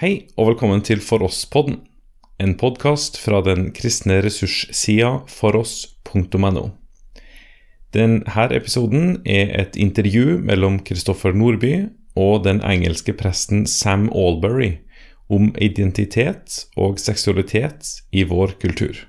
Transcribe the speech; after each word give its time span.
Hei 0.00 0.30
og 0.40 0.46
velkommen 0.48 0.80
til 0.80 1.02
For 1.04 1.20
oss-podden, 1.20 1.74
en 2.40 2.54
podkast 2.56 3.18
fra 3.20 3.42
den 3.44 3.66
kristne 3.76 4.14
ressurssida 4.24 5.10
foross.no. 5.28 6.62
Denne 7.92 8.46
episoden 8.56 9.18
er 9.28 9.52
et 9.60 9.76
intervju 9.76 10.38
mellom 10.40 10.78
Kristoffer 10.88 11.36
Nordby 11.36 11.90
og 12.16 12.46
den 12.46 12.62
engelske 12.64 13.12
presten 13.12 13.66
Sam 13.68 14.08
Albury 14.08 14.70
om 15.28 15.52
identitet 15.60 16.62
og 16.80 16.96
seksualitet 16.96 17.92
i 18.08 18.24
vår 18.24 18.56
kultur. 18.56 19.04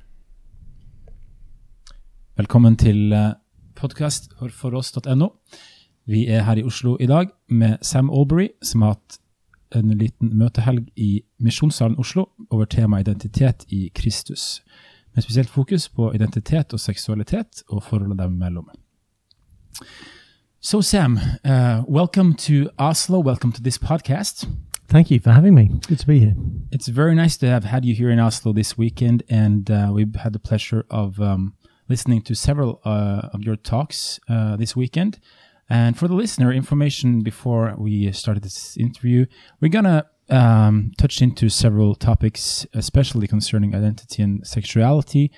Velkommen 2.35 2.75
til 2.75 3.15
podkast 3.79 4.33
for 4.35 4.51
foross.no. 4.51 5.31
Vi 6.03 6.27
er 6.27 6.43
her 6.43 6.59
i 6.59 6.67
Oslo 6.67 6.97
i 6.99 7.07
dag 7.07 7.31
med 7.47 7.79
Sam 7.79 8.11
Albury, 8.11 8.49
som 8.59 8.83
har 8.83 8.97
hatt 8.97 9.20
en 9.75 9.97
liten 9.97 10.38
møtehelg 10.38 10.87
i 10.95 11.21
Misjonssalen 11.39 11.97
Oslo 11.99 12.25
over 12.50 12.65
temaet 12.65 13.07
identitet 13.07 13.65
i 13.69 13.89
Kristus, 13.96 14.61
med 15.15 15.23
spesielt 15.23 15.50
fokus 15.50 15.89
på 15.89 16.11
identitet 16.13 16.73
og 16.73 16.79
seksualitet 16.79 17.63
og 17.69 17.83
forholdet 17.83 18.19
dem 18.19 18.36
imellom. 18.36 18.69
So, 20.61 20.82
Sam, 20.82 21.18
uh, 21.46 21.83
welcome 21.89 22.36
to 22.37 22.69
Oslo. 22.77 23.21
Welcome 23.21 23.54
to 23.54 23.63
this 23.63 23.79
podcast. 23.79 24.47
Thank 24.87 25.10
you 25.10 25.19
for 25.19 25.32
having 25.32 25.55
me. 25.55 25.69
Good 25.88 25.97
to 25.97 26.07
be 26.07 26.19
here. 26.19 26.35
It's 26.71 26.88
very 26.88 27.15
nice 27.15 27.38
to 27.38 27.47
have 27.47 27.63
had 27.63 27.85
you 27.85 27.96
here 27.96 28.11
in 28.11 28.19
Oslo 28.19 28.54
this 28.54 28.77
weekend, 28.77 29.24
and 29.29 29.71
uh, 29.71 29.89
we've 29.93 30.15
had 30.15 30.33
the 30.33 30.39
pleasure 30.39 30.83
of 30.89 31.19
um, 31.19 31.54
listening 31.88 32.22
to 32.22 32.35
several 32.35 32.80
uh, 32.85 33.30
of 33.33 33.41
your 33.41 33.55
talks 33.55 34.19
uh, 34.30 34.58
this 34.58 34.75
weekend. 34.75 35.19
And 35.70 35.97
for 35.97 36.08
the 36.08 36.16
listener, 36.16 36.52
information 36.52 37.22
before 37.22 37.75
we 37.78 38.11
started 38.11 38.44
this 38.44 38.75
interview, 38.78 39.25
we're 39.59 39.69
gonna 39.69 40.06
um, 40.30 40.92
touch 40.97 41.22
into 41.22 41.50
several 41.50 41.95
topics, 41.95 42.66
especially 42.73 43.28
concerning 43.28 43.75
identity 43.75 44.22
and 44.23 44.45
sexuality. 44.45 45.31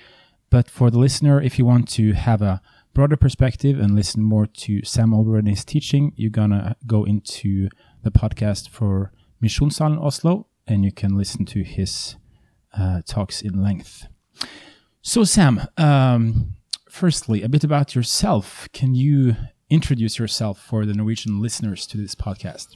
But 0.49 0.69
for 0.69 0.91
the 0.91 0.99
listener, 0.99 1.41
if 1.41 1.57
you 1.57 1.65
want 1.65 1.87
to 1.89 2.13
have 2.13 2.41
a 2.41 2.61
broader 2.93 3.17
perspective 3.17 3.79
and 3.79 3.95
listen 3.95 4.21
more 4.21 4.45
to 4.45 4.83
Sam 4.83 5.11
Allberry's 5.11 5.65
teaching, 5.65 6.13
you're 6.15 6.29
gonna 6.29 6.75
go 6.85 7.03
into 7.03 7.69
the 8.03 8.11
podcast 8.11 8.69
for 8.69 9.11
Misjonssalen 9.41 10.01
Oslo, 10.01 10.47
and 10.67 10.85
you 10.85 10.91
can 10.91 11.17
listen 11.17 11.45
to 11.45 11.63
his 11.63 12.15
uh, 12.77 13.01
talks 13.05 13.41
in 13.41 13.61
length. 13.61 14.07
So, 15.01 15.23
Sam, 15.23 15.67
um, 15.77 16.55
firstly, 16.89 17.41
a 17.41 17.49
bit 17.49 17.63
about 17.63 17.95
yourself. 17.95 18.69
Can 18.73 18.95
you 18.95 19.35
introduce 19.73 20.19
yourself 20.19 20.59
for 20.59 20.85
the 20.85 20.93
Norwegian 20.93 21.41
listeners 21.41 21.87
to 21.87 21.97
this 21.97 22.13
podcast? 22.13 22.75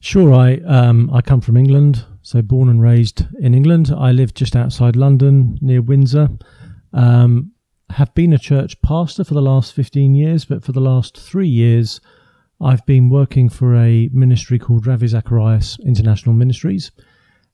Sure, 0.00 0.32
I 0.32 0.56
um, 0.66 1.10
I 1.12 1.20
come 1.20 1.40
from 1.40 1.56
England, 1.56 2.04
so 2.22 2.40
born 2.40 2.68
and 2.68 2.80
raised 2.80 3.26
in 3.40 3.52
England. 3.54 3.92
I 3.96 4.12
live 4.12 4.32
just 4.32 4.56
outside 4.56 4.96
London, 4.96 5.58
near 5.60 5.82
Windsor. 5.82 6.28
Um, 6.92 7.52
have 7.90 8.14
been 8.14 8.32
a 8.32 8.38
church 8.38 8.80
pastor 8.80 9.24
for 9.24 9.34
the 9.34 9.42
last 9.42 9.74
fifteen 9.74 10.14
years, 10.14 10.44
but 10.44 10.64
for 10.64 10.72
the 10.72 10.80
last 10.80 11.18
three 11.18 11.48
years, 11.48 12.00
I've 12.60 12.86
been 12.86 13.08
working 13.08 13.48
for 13.48 13.74
a 13.74 14.08
ministry 14.12 14.58
called 14.58 14.86
Ravi 14.86 15.08
Zacharias 15.08 15.78
International 15.84 16.34
Ministries, 16.34 16.92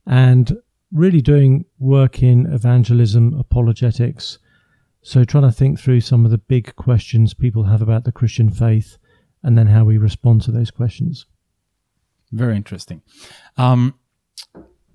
and 0.07 0.57
really 0.93 1.23
doing 1.23 1.65
work 1.79 2.23
in 2.23 2.47
evangelism, 2.53 3.35
apologetics, 3.39 4.39
so, 5.07 5.23
trying 5.23 5.45
to 5.45 5.53
think 5.53 5.79
through 5.79 6.01
some 6.01 6.25
of 6.25 6.31
the 6.31 6.39
big 6.39 6.75
questions 6.77 7.35
people 7.35 7.65
have 7.65 7.83
about 7.83 8.05
the 8.05 8.11
Christian 8.11 8.51
faith 8.51 8.97
and 9.43 9.59
then 9.59 9.67
how 9.67 9.85
we 9.85 9.99
respond 9.99 10.41
to 10.43 10.51
those 10.51 10.71
questions. 10.71 11.27
Very 12.33 12.57
interesting. 12.57 13.03
Um, 13.59 13.97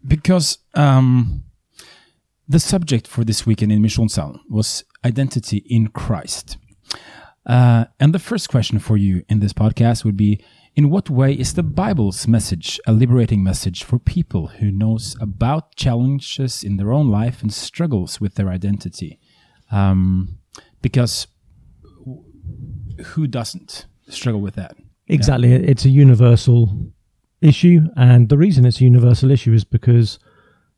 because 0.06 0.58
um, 0.74 1.44
the 2.48 2.60
subject 2.60 3.08
for 3.08 3.24
this 3.24 3.46
weekend 3.46 3.72
in 3.72 3.84
Misjonssalen 3.84 4.40
was 4.50 4.84
identity 5.06 5.58
in 5.70 5.90
Christ. 5.90 6.58
Uh, 7.46 7.86
and 8.00 8.12
the 8.12 8.18
first 8.18 8.50
question 8.50 8.80
for 8.80 8.98
you 8.98 9.24
in 9.30 9.42
this 9.42 9.54
podcast 9.54 10.04
would 10.04 10.18
be 10.18 10.44
in 10.76 10.90
what 10.90 11.12
way 11.12 11.34
is 11.34 11.54
the 11.54 11.62
bible's 11.62 12.28
message 12.28 12.80
a 12.88 12.94
liberating 12.94 13.44
message 13.44 13.84
for 13.84 14.00
people 14.00 14.48
who 14.48 14.72
knows 14.72 15.16
about 15.22 15.76
challenges 15.76 16.64
in 16.64 16.78
their 16.78 16.92
own 16.92 17.12
life 17.12 17.44
and 17.44 17.54
struggles 17.54 18.20
with 18.20 18.36
their 18.36 18.50
identity 18.50 19.19
um, 19.72 20.38
because 20.82 21.28
who 23.06 23.28
doesn't 23.28 23.86
struggle 24.08 24.42
with 24.42 24.56
that? 24.56 24.76
Exactly, 25.08 25.52
yeah. 25.52 25.58
it's 25.58 25.86
a 25.86 25.90
universal 25.90 26.92
issue, 27.42 27.82
and 27.96 28.30
the 28.30 28.38
reason 28.38 28.66
it's 28.66 28.82
a 28.82 28.84
universal 28.84 29.32
issue 29.32 29.54
is 29.54 29.64
because 29.64 30.20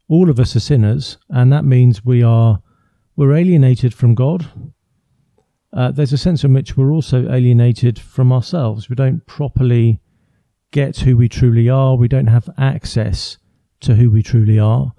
all 0.07 0.29
of 0.29 0.39
us 0.39 0.55
are 0.55 0.61
sinners, 0.61 1.17
and 1.29 1.51
that 1.51 1.65
means 1.65 2.05
we 2.05 2.23
are 2.23 2.61
we're 3.15 3.35
alienated 3.35 3.93
from 3.93 4.15
God. 4.15 4.47
Uh, 5.73 5.91
there's 5.91 6.13
a 6.13 6.17
sense 6.17 6.43
in 6.43 6.53
which 6.53 6.75
we're 6.75 6.91
also 6.91 7.29
alienated 7.31 7.99
from 7.99 8.31
ourselves. 8.31 8.89
We 8.89 8.95
don't 8.95 9.25
properly 9.25 10.01
get 10.71 10.99
who 10.99 11.15
we 11.15 11.29
truly 11.29 11.69
are. 11.69 11.95
We 11.95 12.07
don't 12.07 12.27
have 12.27 12.49
access 12.57 13.37
to 13.81 13.95
who 13.95 14.09
we 14.09 14.23
truly 14.23 14.59
are. 14.59 14.93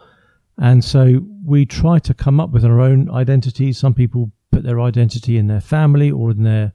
And 0.58 0.84
so 0.84 1.26
we 1.44 1.66
try 1.66 1.98
to 1.98 2.14
come 2.14 2.40
up 2.40 2.50
with 2.50 2.64
our 2.64 2.80
own 2.80 3.10
identities. 3.10 3.78
Some 3.78 3.94
people 3.94 4.32
put 4.50 4.62
their 4.62 4.80
identity 4.80 5.36
in 5.36 5.46
their 5.46 5.60
family 5.60 6.10
or 6.10 6.30
in 6.30 6.44
their 6.44 6.72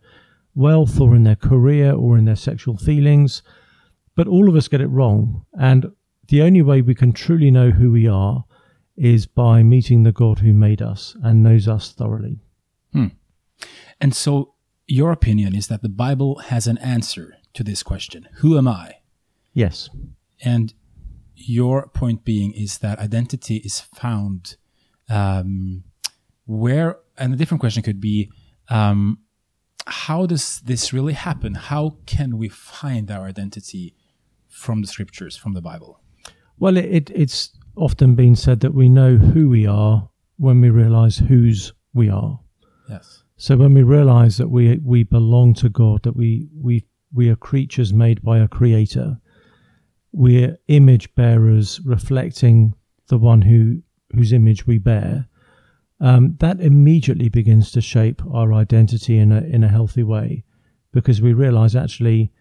wealth 0.56 1.00
or 1.00 1.16
in 1.16 1.24
their 1.24 1.36
career 1.36 1.94
or 1.94 2.18
in 2.18 2.26
their 2.26 2.36
sexual 2.36 2.78
feelings. 2.78 3.44
But 4.16 4.28
all 4.28 4.50
of 4.50 4.56
us 4.56 4.68
get 4.68 4.82
it 4.82 4.88
wrong. 4.88 5.46
And 5.58 5.92
the 6.28 6.42
only 6.42 6.62
way 6.62 6.82
we 6.82 6.96
can 6.96 7.14
truly 7.14 7.52
know 7.52 7.72
who 7.72 7.92
we 7.92 8.08
are 8.08 8.46
is 8.98 9.28
by 9.28 9.62
meeting 9.64 10.04
the 10.04 10.12
God 10.12 10.40
who 10.40 10.54
made 10.54 10.82
us 10.82 11.16
and 11.24 11.44
knows 11.44 11.68
us 11.68 11.94
thoroughly. 11.94 12.40
Hmm. 12.92 13.08
And 14.02 14.16
so, 14.16 14.56
your 14.88 15.12
opinion 15.12 15.56
is 15.56 15.68
that 15.68 15.82
the 15.82 15.90
Bible 15.90 16.40
has 16.40 16.66
an 16.66 16.78
answer 16.80 17.36
to 17.54 17.64
this 17.64 17.84
question 17.84 18.28
Who 18.38 18.58
am 18.58 18.68
I? 18.68 18.96
Yes. 19.54 19.90
And 20.44 20.74
your 21.38 21.88
point 21.88 22.26
being 22.26 22.52
is 22.54 22.80
that 22.80 23.00
identity 23.00 23.58
is 23.58 23.80
found 23.80 24.58
um, 25.10 25.84
where, 26.46 26.98
and 27.18 27.34
a 27.34 27.38
different 27.38 27.62
question 27.62 27.84
could 27.84 28.02
be, 28.02 28.32
um, 28.70 29.20
how 29.86 30.26
does 30.26 30.60
this 30.62 30.92
really 30.92 31.14
happen? 31.14 31.54
How 31.54 31.98
can 32.06 32.38
we 32.38 32.50
find 32.50 33.10
our 33.10 33.26
identity 33.26 33.96
from 34.50 34.82
the 34.82 34.88
scriptures, 34.88 35.38
from 35.38 35.54
the 35.54 35.62
Bible? 35.62 36.02
Well, 36.60 36.76
it, 36.76 36.86
it, 36.86 37.10
it's 37.12 37.52
often 37.76 38.16
been 38.16 38.36
said 38.36 38.60
that 38.62 38.74
we 38.74 38.90
know 38.90 39.16
who 39.16 39.48
we 39.50 39.66
are 39.68 40.10
when 40.38 40.60
we 40.60 40.70
realize 40.70 41.18
whose 41.18 41.72
we 41.94 42.10
are. 42.10 42.40
Yes. 42.90 43.24
So 43.38 43.56
when 43.56 43.74
we 43.74 43.84
realize 43.84 44.38
that 44.38 44.50
we 44.50 44.80
we 44.84 45.04
belong 45.04 45.54
to 45.56 45.70
God, 45.70 46.04
that 46.04 46.16
we 46.16 46.50
we 46.60 46.86
we 47.14 47.30
are 47.30 47.36
creatures 47.36 47.94
made 47.94 48.24
by 48.24 48.40
a 48.40 48.48
creator, 48.48 49.20
we're 50.12 50.58
image 50.68 51.14
bearers 51.16 51.80
reflecting 51.86 52.74
the 53.08 53.18
one 53.18 53.42
who 53.42 53.82
whose 54.16 54.34
image 54.34 54.66
we 54.66 54.78
bear, 54.78 55.28
um, 56.00 56.36
that 56.40 56.62
immediately 56.62 57.30
begins 57.30 57.72
to 57.72 57.82
shape 57.82 58.22
our 58.32 58.54
identity 58.54 59.18
in 59.18 59.32
a 59.32 59.42
in 59.42 59.64
a 59.64 59.70
healthy 59.70 60.04
way, 60.04 60.44
because 60.92 61.22
we 61.22 61.34
realize 61.34 61.76
actually 61.76 62.32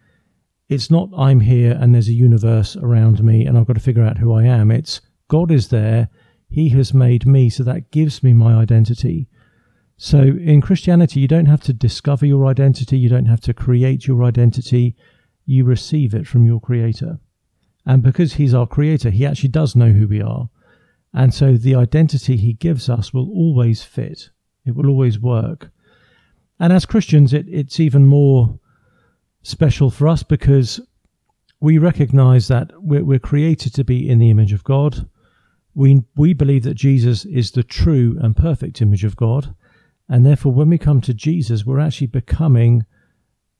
it's 0.69 0.91
not 0.91 1.09
I'm 1.17 1.39
here 1.39 1.77
and 1.79 1.93
there's 1.93 2.09
a 2.09 2.13
universe 2.13 2.75
around 2.75 3.23
me 3.23 3.45
and 3.45 3.57
I've 3.57 3.67
got 3.67 3.73
to 3.73 3.79
figure 3.79 4.03
out 4.03 4.17
who 4.17 4.33
I 4.33 4.43
am. 4.43 4.69
It's 4.69 4.99
God 5.29 5.51
is 5.51 5.69
there, 5.69 6.09
He 6.49 6.69
has 6.69 6.93
made 6.93 7.25
me, 7.25 7.49
so 7.49 7.63
that 7.63 7.91
gives 7.91 8.23
me 8.23 8.33
my 8.33 8.55
identity. 8.55 9.29
So 9.97 10.19
in 10.19 10.61
Christianity, 10.61 11.19
you 11.19 11.27
don't 11.27 11.47
have 11.47 11.63
to 11.63 11.73
discover 11.73 12.25
your 12.25 12.45
identity, 12.45 12.97
you 12.97 13.09
don't 13.09 13.25
have 13.25 13.41
to 13.41 13.53
create 13.53 14.07
your 14.07 14.23
identity, 14.23 14.95
you 15.45 15.63
receive 15.63 16.13
it 16.13 16.27
from 16.27 16.45
your 16.45 16.59
Creator. 16.59 17.19
And 17.87 18.03
because 18.03 18.33
He's 18.33 18.53
our 18.53 18.67
Creator, 18.67 19.11
He 19.11 19.25
actually 19.25 19.49
does 19.49 19.75
know 19.75 19.93
who 19.93 20.07
we 20.07 20.21
are. 20.21 20.49
And 21.13 21.33
so 21.33 21.53
the 21.53 21.73
identity 21.73 22.35
He 22.35 22.51
gives 22.51 22.89
us 22.89 23.13
will 23.13 23.29
always 23.29 23.81
fit, 23.81 24.29
it 24.65 24.75
will 24.75 24.89
always 24.89 25.17
work. 25.17 25.71
And 26.59 26.73
as 26.73 26.85
Christians, 26.85 27.33
it, 27.33 27.45
it's 27.47 27.79
even 27.79 28.05
more 28.05 28.59
special 29.41 29.89
for 29.89 30.07
us 30.09 30.21
because 30.21 30.81
we 31.61 31.77
recognize 31.77 32.49
that 32.49 32.71
we're, 32.75 33.05
we're 33.05 33.19
created 33.19 33.73
to 33.75 33.85
be 33.85 34.09
in 34.09 34.19
the 34.19 34.29
image 34.29 34.51
of 34.51 34.65
God. 34.65 35.07
We, 35.73 36.03
we 36.17 36.33
believe 36.33 36.63
that 36.63 36.73
Jesus 36.73 37.23
is 37.23 37.51
the 37.51 37.63
true 37.63 38.17
and 38.21 38.35
perfect 38.35 38.81
image 38.81 39.05
of 39.05 39.15
God. 39.15 39.55
And 40.09 40.25
therefore, 40.25 40.51
when 40.51 40.69
we 40.69 40.77
come 40.77 40.99
to 41.01 41.13
Jesus, 41.13 41.65
we're 41.65 41.79
actually 41.79 42.07
becoming 42.07 42.85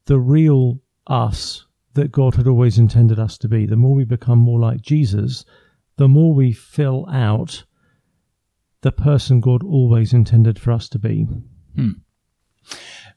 the 0.06 0.20
real 0.20 0.82
us 1.06 1.67
that 1.98 2.12
God 2.12 2.36
had 2.36 2.48
always 2.48 2.78
intended 2.78 3.20
us 3.20 3.38
to 3.40 3.50
be. 3.50 3.66
The 3.66 3.76
more 3.76 3.96
we 3.96 4.06
become 4.06 4.38
more 4.38 4.60
like 4.60 4.82
Jesus, 4.82 5.44
the 5.98 6.08
more 6.08 6.34
we 6.34 6.54
fill 6.54 7.08
out 7.12 7.66
the 8.82 8.92
person 8.92 9.42
God 9.42 9.64
always 9.64 10.14
intended 10.14 10.60
for 10.60 10.72
us 10.72 10.88
to 10.90 11.00
be. 11.00 11.28
Hmm. 11.76 11.90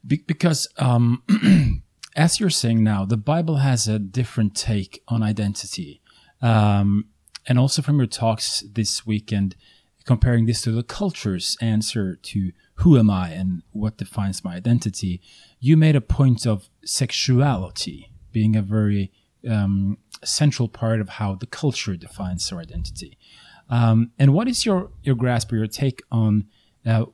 Be- 0.04 0.24
because, 0.26 0.66
um, 0.78 1.22
as 2.16 2.40
you're 2.40 2.48
saying 2.48 2.82
now, 2.82 3.04
the 3.04 3.18
Bible 3.18 3.56
has 3.56 3.86
a 3.86 3.98
different 3.98 4.56
take 4.56 5.02
on 5.08 5.22
identity. 5.22 6.00
Um, 6.40 7.10
and 7.46 7.58
also 7.58 7.82
from 7.82 7.98
your 7.98 8.06
talks 8.06 8.64
this 8.72 9.06
weekend, 9.06 9.56
comparing 10.06 10.46
this 10.46 10.62
to 10.62 10.72
the 10.72 10.82
culture's 10.82 11.58
answer 11.60 12.16
to 12.16 12.52
who 12.76 12.98
am 12.98 13.10
I 13.10 13.28
and 13.28 13.62
what 13.72 13.98
defines 13.98 14.42
my 14.42 14.54
identity, 14.54 15.20
you 15.58 15.76
made 15.76 15.96
a 15.96 16.00
point 16.00 16.46
of 16.46 16.70
sexuality 16.82 18.09
being 18.32 18.56
a 18.56 18.62
very 18.62 19.12
um, 19.48 19.98
central 20.24 20.68
part 20.68 21.00
of 21.00 21.08
how 21.08 21.34
the 21.34 21.46
culture 21.46 21.96
defines 21.96 22.50
our 22.52 22.60
identity. 22.60 23.16
Um, 23.68 24.10
and 24.18 24.34
what 24.34 24.48
is 24.48 24.66
your 24.66 24.90
your 25.02 25.14
grasp 25.14 25.52
or 25.52 25.56
your 25.56 25.66
take 25.66 26.02
on 26.10 26.46
uh, 26.84 27.04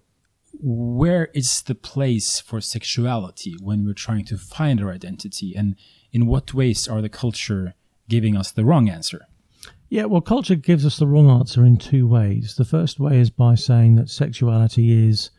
where 0.58 1.26
is 1.34 1.62
the 1.62 1.74
place 1.74 2.40
for 2.40 2.60
sexuality 2.60 3.56
when 3.60 3.84
we're 3.84 3.92
trying 3.92 4.24
to 4.26 4.38
find 4.38 4.80
our 4.80 4.90
identity, 4.90 5.54
and 5.54 5.76
in 6.12 6.26
what 6.26 6.54
ways 6.54 6.88
are 6.88 7.02
the 7.02 7.08
culture 7.08 7.74
giving 8.08 8.36
us 8.36 8.50
the 8.50 8.64
wrong 8.64 8.88
answer? 8.88 9.26
Yeah, 9.88 10.06
well, 10.06 10.20
culture 10.20 10.56
gives 10.56 10.84
us 10.84 10.98
the 10.98 11.06
wrong 11.06 11.30
answer 11.30 11.64
in 11.64 11.76
two 11.76 12.06
ways. 12.08 12.56
The 12.56 12.64
first 12.64 12.98
way 12.98 13.20
is 13.20 13.30
by 13.30 13.54
saying 13.54 13.96
that 13.96 14.08
sexuality 14.08 15.08
is 15.08 15.30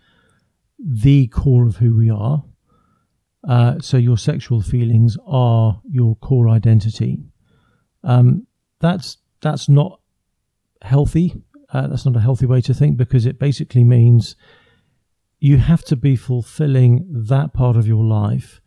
the 0.79 1.27
core 1.27 1.67
of 1.67 1.77
who 1.77 1.97
we 1.97 2.09
are. 2.09 2.43
Uh, 3.47 3.79
so 3.79 3.95
your 3.97 4.17
sexual 4.17 4.61
feelings 4.61 5.17
are 5.25 5.81
your 5.89 6.15
core 6.17 6.49
identity. 6.49 7.23
Um, 8.03 8.45
that's 8.79 9.17
that's 9.41 9.69
not 9.69 10.01
healthy. 10.81 11.41
Uh, 11.71 11.87
that's 11.87 12.05
not 12.05 12.15
a 12.15 12.21
healthy 12.21 12.45
way 12.45 12.61
to 12.61 12.73
think 12.73 12.97
because 12.97 13.25
it 13.25 13.39
basically 13.39 13.83
means 13.83 14.35
you 15.39 15.57
have 15.57 15.83
to 15.85 15.95
be 15.95 16.15
fulfilling 16.15 17.05
that 17.09 17.53
part 17.53 17.75
of 17.75 17.87
your 17.87 18.03
life 18.03 18.61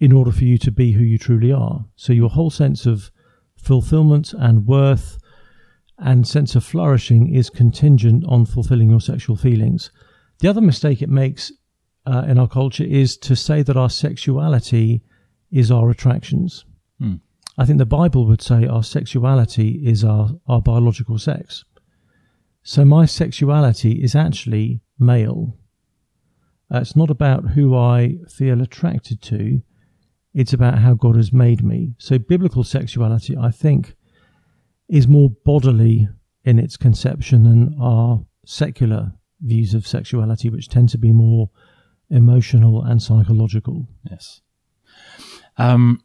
in 0.00 0.12
order 0.12 0.32
for 0.32 0.44
you 0.44 0.58
to 0.58 0.70
be 0.70 0.92
who 0.92 1.02
you 1.02 1.18
truly 1.18 1.52
are. 1.52 1.86
So 1.96 2.12
your 2.12 2.30
whole 2.30 2.50
sense 2.50 2.86
of 2.86 3.10
fulfillment 3.56 4.32
and 4.34 4.66
worth 4.66 5.18
and 5.98 6.26
sense 6.26 6.54
of 6.54 6.64
flourishing 6.64 7.34
is 7.34 7.50
contingent 7.50 8.24
on 8.28 8.46
fulfilling 8.46 8.90
your 8.90 9.00
sexual 9.00 9.36
feelings. 9.36 9.90
The 10.40 10.48
other 10.48 10.60
mistake 10.60 11.02
it 11.02 11.08
makes 11.08 11.52
uh, 12.06 12.24
in 12.28 12.38
our 12.38 12.48
culture 12.48 12.84
is 12.84 13.16
to 13.16 13.34
say 13.34 13.62
that 13.62 13.76
our 13.76 13.90
sexuality 13.90 15.02
is 15.50 15.70
our 15.70 15.90
attractions. 15.90 16.64
Hmm. 16.98 17.14
I 17.56 17.64
think 17.64 17.78
the 17.78 17.86
Bible 17.86 18.26
would 18.26 18.42
say 18.42 18.66
our 18.66 18.82
sexuality 18.82 19.80
is 19.84 20.04
our, 20.04 20.30
our 20.48 20.60
biological 20.60 21.18
sex. 21.18 21.64
So 22.62 22.84
my 22.84 23.04
sexuality 23.04 24.02
is 24.02 24.14
actually 24.14 24.80
male. 24.98 25.56
Uh, 26.72 26.78
it's 26.78 26.96
not 26.96 27.10
about 27.10 27.50
who 27.50 27.76
I 27.76 28.16
feel 28.28 28.60
attracted 28.60 29.22
to, 29.22 29.62
it's 30.32 30.52
about 30.52 30.78
how 30.78 30.94
God 30.94 31.14
has 31.16 31.32
made 31.32 31.62
me. 31.62 31.94
So 31.98 32.18
biblical 32.18 32.64
sexuality, 32.64 33.36
I 33.36 33.50
think, 33.50 33.94
is 34.88 35.06
more 35.06 35.30
bodily 35.44 36.08
in 36.44 36.58
its 36.58 36.76
conception 36.76 37.44
than 37.44 37.76
our 37.80 38.24
secular 38.44 39.12
views 39.40 39.74
of 39.74 39.86
sexuality, 39.86 40.50
which 40.50 40.68
tend 40.68 40.88
to 40.88 40.98
be 40.98 41.12
more 41.12 41.50
emotional 42.10 42.82
and 42.82 43.02
psychological. 43.02 43.86
Yes. 44.10 44.40
Um, 45.56 46.00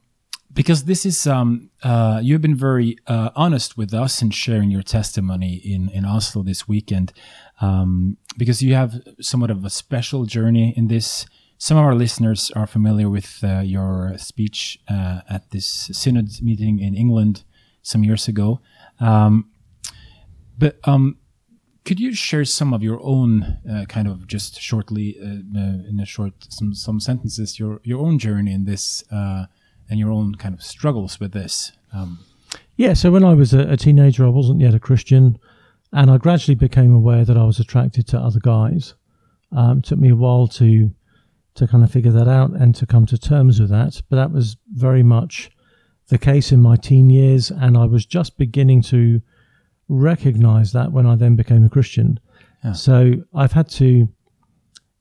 because 0.51 0.86
this 0.86 1.06
is 1.06 1.28
um, 1.28 1.69
uh, 1.84 2.19
you've 2.24 2.42
been 2.42 2.56
very 2.56 2.98
uh, 3.07 3.30
honest 3.36 3.78
with 3.78 3.94
us 3.94 4.22
in 4.22 4.31
sharing 4.31 4.72
your 4.72 4.81
testimony 4.84 5.56
in 5.56 5.90
in 5.90 6.06
Oslo 6.06 6.44
this 6.44 6.68
weekend, 6.68 7.13
um, 7.62 8.18
because 8.38 8.62
you 8.62 8.74
have 8.74 9.01
somewhat 9.22 9.51
of 9.51 9.63
a 9.63 9.69
special 9.69 10.25
journey 10.25 10.74
in 10.75 10.88
this. 10.88 11.25
Some 11.57 11.78
of 11.78 11.84
our 11.84 11.96
listeners 11.96 12.51
are 12.56 12.66
familiar 12.68 13.10
with 13.10 13.44
uh, 13.44 13.60
your 13.60 14.18
speech 14.18 14.80
uh, 14.90 15.22
at 15.30 15.51
this 15.51 15.90
synod 15.92 16.42
meeting 16.42 16.80
in 16.80 16.96
England 16.96 17.44
some 17.81 18.04
years 18.04 18.28
ago, 18.28 18.62
um, 19.00 19.51
but 20.57 20.80
um, 20.86 21.18
could 21.89 22.00
you 22.00 22.13
share 22.13 22.45
some 22.45 22.71
of 22.71 22.83
your 22.83 23.00
own 23.01 23.57
uh, 23.68 23.83
kind 23.89 24.07
of 24.07 24.27
just 24.27 24.62
shortly 24.62 25.18
uh, 25.19 25.59
uh, 25.59 25.89
in 25.89 26.00
a 26.00 26.06
short 26.06 26.33
some 26.47 26.71
some 26.71 27.00
sentences 27.00 27.57
your 27.57 27.81
your 27.83 28.00
own 28.06 28.19
journey 28.19 28.53
in 28.53 28.65
this 28.65 29.03
uh, 29.12 29.45
and 29.89 30.00
your 30.00 30.12
own 30.12 30.36
kind 30.36 30.53
of 30.53 30.62
struggles 30.62 31.19
with 31.19 31.31
this 31.31 31.71
um, 31.91 32.19
yeah 32.75 32.94
so 32.94 33.09
when 33.09 33.24
i 33.24 33.33
was 33.33 33.56
a, 33.56 33.62
a, 33.71 33.75
teenager 33.75 34.24
i 34.24 34.30
wasn't 34.30 34.62
yet 34.62 34.75
a 34.75 34.80
christian 34.80 35.39
and 35.91 36.12
i 36.12 36.18
gradually 36.18 36.53
became 36.53 36.94
aware 36.94 37.25
that 37.25 37.38
i 37.38 37.44
was 37.44 37.59
attracted 37.59 38.06
to 38.07 38.19
other 38.19 38.39
guys. 38.39 38.94
Um, 39.51 39.81
took 39.81 39.97
me 39.97 40.09
a 40.09 40.15
while 40.15 40.47
to 40.59 40.91
to 41.56 41.68
kind 41.68 41.83
of 41.83 41.91
figure 41.91 42.12
that 42.12 42.27
out 42.27 42.51
and 42.51 42.75
to 42.75 42.86
come 42.86 43.07
to 43.07 43.18
terms 43.18 43.59
with 43.59 43.71
that 43.71 44.00
but 44.09 44.18
that 44.18 44.31
was 44.31 44.57
very 44.75 45.01
much 45.01 45.50
the 46.09 46.19
case 46.19 46.51
in 46.51 46.62
my 46.62 46.75
teen 46.75 47.09
years 47.09 47.50
and 47.50 47.75
i 47.75 47.86
was 47.86 48.06
just 48.06 48.38
beginning 48.38 48.83
to 48.83 49.24
recognize 49.89 50.71
that 50.71 50.91
when 50.91 51.06
I 51.06 51.15
then 51.15 51.36
became 51.36 51.65
a 51.65 51.69
Christian. 51.69 52.19
Yeah. 52.63 52.74
So 52.74 53.13
I've 53.33 53.53
had 53.53 53.68
to 53.71 54.07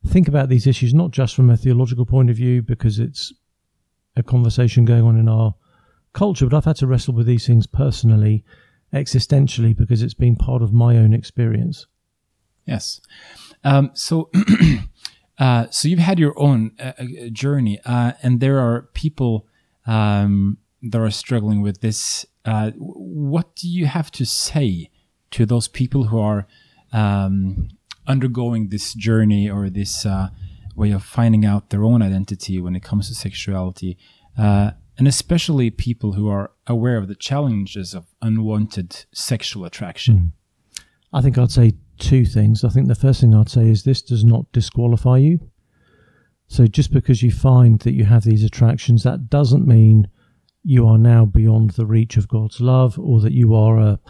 think 0.06 0.28
about 0.28 0.48
these 0.48 0.66
issues 0.66 0.94
not 0.94 1.10
just 1.10 1.34
from 1.34 1.50
a 1.50 1.56
theological 1.56 2.06
point 2.06 2.30
of 2.30 2.36
view 2.36 2.62
because 2.62 2.98
it's 2.98 3.32
a 4.16 4.22
conversation 4.22 4.84
going 4.84 5.04
on 5.04 5.18
in 5.18 5.28
our 5.28 5.54
culture, 6.12 6.46
but 6.46 6.56
I've 6.56 6.64
had 6.64 6.76
to 6.76 6.86
wrestle 6.86 7.14
with 7.14 7.26
these 7.26 7.46
things 7.46 7.66
personally, 7.66 8.44
existentially, 8.92 9.76
because 9.76 10.02
it's 10.02 10.14
been 10.14 10.36
part 10.36 10.62
of 10.62 10.72
my 10.72 10.96
own 10.96 11.12
experience. 11.12 11.86
Yes. 12.66 13.00
Um, 13.64 13.90
so, 13.94 14.30
uh, 15.38 15.66
so 15.70 15.88
you've 15.88 15.98
had 15.98 16.18
your 16.18 16.38
own 16.38 16.72
uh, 16.78 16.92
uh, 16.98 17.04
journey, 17.32 17.80
uh, 17.84 18.12
and 18.22 18.40
there 18.40 18.58
are 18.58 18.88
people 18.94 19.46
um, 19.86 20.58
that 20.82 21.00
are 21.00 21.10
struggling 21.10 21.62
with 21.62 21.80
this 21.80 22.26
uh, 22.48 22.70
what 22.76 23.54
do 23.56 23.68
you 23.68 23.86
have 23.86 24.10
to 24.12 24.24
say 24.24 24.90
to 25.30 25.44
those 25.44 25.68
people 25.68 26.04
who 26.04 26.18
are 26.18 26.46
um, 26.92 27.68
undergoing 28.06 28.68
this 28.68 28.94
journey 28.94 29.50
or 29.50 29.68
this 29.68 30.06
uh, 30.06 30.28
way 30.74 30.90
of 30.90 31.04
finding 31.04 31.44
out 31.44 31.68
their 31.68 31.84
own 31.84 32.00
identity 32.00 32.58
when 32.58 32.74
it 32.74 32.82
comes 32.82 33.08
to 33.08 33.14
sexuality, 33.14 33.98
uh, 34.38 34.70
and 34.96 35.06
especially 35.06 35.70
people 35.70 36.12
who 36.12 36.28
are 36.28 36.50
aware 36.66 36.96
of 36.96 37.06
the 37.06 37.14
challenges 37.14 37.92
of 37.92 38.06
unwanted 38.22 39.04
sexual 39.12 39.64
attraction? 39.66 40.16
Mm. 40.16 40.82
I 41.12 41.20
think 41.20 41.36
I'd 41.36 41.50
say 41.50 41.72
two 41.98 42.24
things. 42.24 42.64
I 42.64 42.70
think 42.70 42.88
the 42.88 42.94
first 42.94 43.20
thing 43.20 43.34
I'd 43.34 43.50
say 43.50 43.68
is 43.68 43.82
this 43.82 44.00
does 44.00 44.24
not 44.24 44.50
disqualify 44.52 45.18
you. 45.18 45.50
So 46.46 46.66
just 46.66 46.92
because 46.92 47.22
you 47.22 47.30
find 47.30 47.78
that 47.80 47.92
you 47.92 48.04
have 48.04 48.24
these 48.24 48.42
attractions, 48.42 49.02
that 49.02 49.28
doesn't 49.28 49.66
mean 49.66 50.08
you 50.62 50.86
are 50.86 50.98
now 50.98 51.24
beyond 51.24 51.70
the 51.70 51.86
reach 51.86 52.16
of 52.16 52.28
God's 52.28 52.60
love, 52.60 52.98
or 52.98 53.20
that 53.20 53.32
you 53.32 53.54
are 53.54 53.78
a 53.78 54.00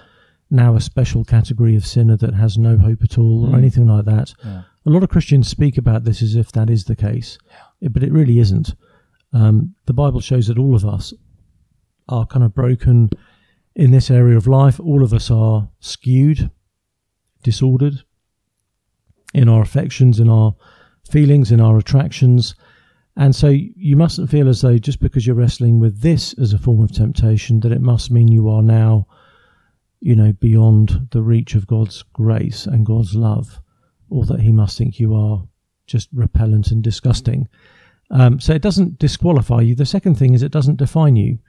now 0.51 0.75
a 0.75 0.81
special 0.81 1.25
category 1.25 1.77
of 1.77 1.87
sinner 1.87 2.17
that 2.17 2.35
has 2.35 2.57
no 2.57 2.79
hope 2.79 3.03
at 3.03 3.19
all, 3.19 3.47
mm. 3.47 3.53
or 3.53 3.59
anything 3.59 3.87
like 3.87 4.07
that. 4.07 4.33
Yeah. 4.45 4.63
A 4.87 4.91
lot 4.91 5.03
of 5.03 5.11
Christians 5.11 5.49
speak 5.49 5.77
about 5.77 6.05
this 6.05 6.23
as 6.23 6.35
if 6.35 6.51
that 6.53 6.71
is 6.71 6.85
the 6.85 6.97
case, 6.97 7.39
yeah. 7.81 7.89
but 7.91 8.03
it 8.03 8.13
really 8.13 8.39
isn't. 8.39 8.75
Um, 9.33 9.75
the 9.85 9.93
Bible 9.93 10.21
shows 10.21 10.47
that 10.47 10.59
all 10.59 10.75
of 10.75 10.87
us 10.87 11.13
are 12.09 12.27
kind 12.27 12.45
of 12.45 12.55
broken 12.55 13.11
in 13.75 13.91
this 13.91 14.11
area 14.11 14.37
of 14.37 14.47
life. 14.47 14.81
All 14.81 15.05
of 15.05 15.13
us 15.13 15.31
are 15.31 15.69
skewed, 15.81 16.51
disordered 17.43 18.03
in 19.35 19.49
our 19.49 19.61
affections, 19.61 20.19
in 20.19 20.29
our 20.29 20.55
feelings, 21.11 21.53
in 21.53 21.61
our 21.61 21.77
attractions. 21.79 22.55
And 23.19 23.35
so 23.35 23.49
you 23.49 23.97
mustn't 23.97 24.31
feel 24.31 24.49
as 24.49 24.61
though 24.61 24.79
just 24.79 25.01
because 25.01 25.27
you're 25.27 25.35
wrestling 25.35 25.81
with 25.81 26.03
this 26.03 26.35
as 26.35 26.53
a 26.53 26.59
form 26.59 26.81
of 26.81 26.93
temptation, 26.93 27.59
that 27.61 27.73
it 27.73 27.83
must 27.83 28.13
mean 28.13 28.29
you 28.29 28.49
are 28.49 28.63
now, 28.63 29.09
you 29.99 30.15
know, 30.15 30.33
beyond 30.33 31.09
the 31.11 31.21
reach 31.21 31.57
of 31.57 31.67
God's 31.67 32.05
grace 32.13 32.65
and 32.65 32.87
God's 32.87 33.17
love, 33.17 33.61
or 34.09 34.25
that 34.27 34.41
He 34.41 34.53
must 34.53 34.79
think 34.79 35.01
you 35.01 35.17
are 35.17 35.43
just 35.89 36.09
repellent 36.15 36.71
and 36.71 36.81
disgusting. 36.81 37.49
Um, 38.13 38.39
so 38.39 38.55
it 38.55 38.63
doesn't 38.63 39.01
disqualify 39.01 39.63
you. 39.63 39.75
The 39.75 39.85
second 39.85 40.15
thing 40.15 40.33
is 40.33 40.45
it 40.45 40.53
doesn't 40.53 40.77
define 40.77 41.17
you. 41.17 41.41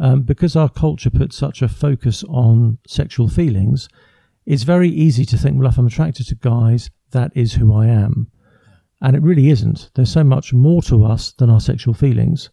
Um, 0.00 0.22
because 0.22 0.56
our 0.56 0.68
culture 0.68 1.08
puts 1.08 1.36
such 1.36 1.62
a 1.62 1.68
focus 1.68 2.24
on 2.24 2.78
sexual 2.86 3.28
feelings, 3.28 3.88
it's 4.44 4.64
very 4.64 4.90
easy 4.90 5.24
to 5.24 5.38
think, 5.38 5.56
well, 5.56 5.68
if 5.68 5.78
I'm 5.78 5.86
attracted 5.86 6.26
to 6.26 6.34
guys, 6.34 6.90
that 7.12 7.30
is 7.36 7.54
who 7.54 7.72
I 7.72 7.86
am. 7.86 8.28
And 9.00 9.14
it 9.14 9.22
really 9.22 9.50
isn't. 9.50 9.90
There's 9.94 10.12
so 10.12 10.24
much 10.24 10.52
more 10.52 10.82
to 10.82 11.04
us 11.04 11.32
than 11.32 11.50
our 11.50 11.60
sexual 11.60 11.94
feelings, 11.94 12.50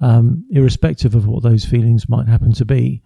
um, 0.00 0.46
irrespective 0.50 1.14
of 1.14 1.26
what 1.26 1.42
those 1.42 1.64
feelings 1.64 2.08
might 2.08 2.28
happen 2.28 2.52
to 2.52 2.64
be. 2.64 3.02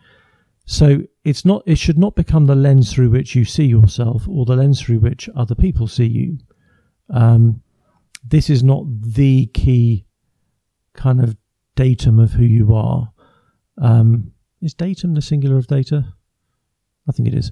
So 0.67 1.03
it's 1.25 1.47
not. 1.47 1.63
It 1.65 1.79
should 1.79 1.97
not 1.97 2.15
become 2.15 2.45
the 2.45 2.55
lens 2.55 2.93
through 2.93 3.09
which 3.09 3.35
you 3.35 3.47
see 3.47 3.65
yourself, 3.65 4.29
or 4.29 4.45
the 4.45 4.57
lens 4.57 4.83
through 4.83 4.99
which 4.99 5.29
other 5.35 5.55
people 5.55 5.89
see 5.89 6.07
you. 6.07 6.39
Um, 7.09 7.63
this 8.23 8.51
is 8.51 8.63
not 8.63 8.85
the 9.01 9.47
key 9.47 10.05
kind 10.93 11.23
of 11.23 11.39
datum 11.75 12.19
of 12.19 12.33
who 12.33 12.45
you 12.45 12.75
are. 12.75 13.11
Um, 13.81 14.33
is 14.61 14.75
datum 14.75 15.15
the 15.15 15.23
singular 15.23 15.57
of 15.57 15.69
data? 15.69 16.13
I 17.09 17.13
think 17.13 17.29
it 17.29 17.35
is. 17.35 17.51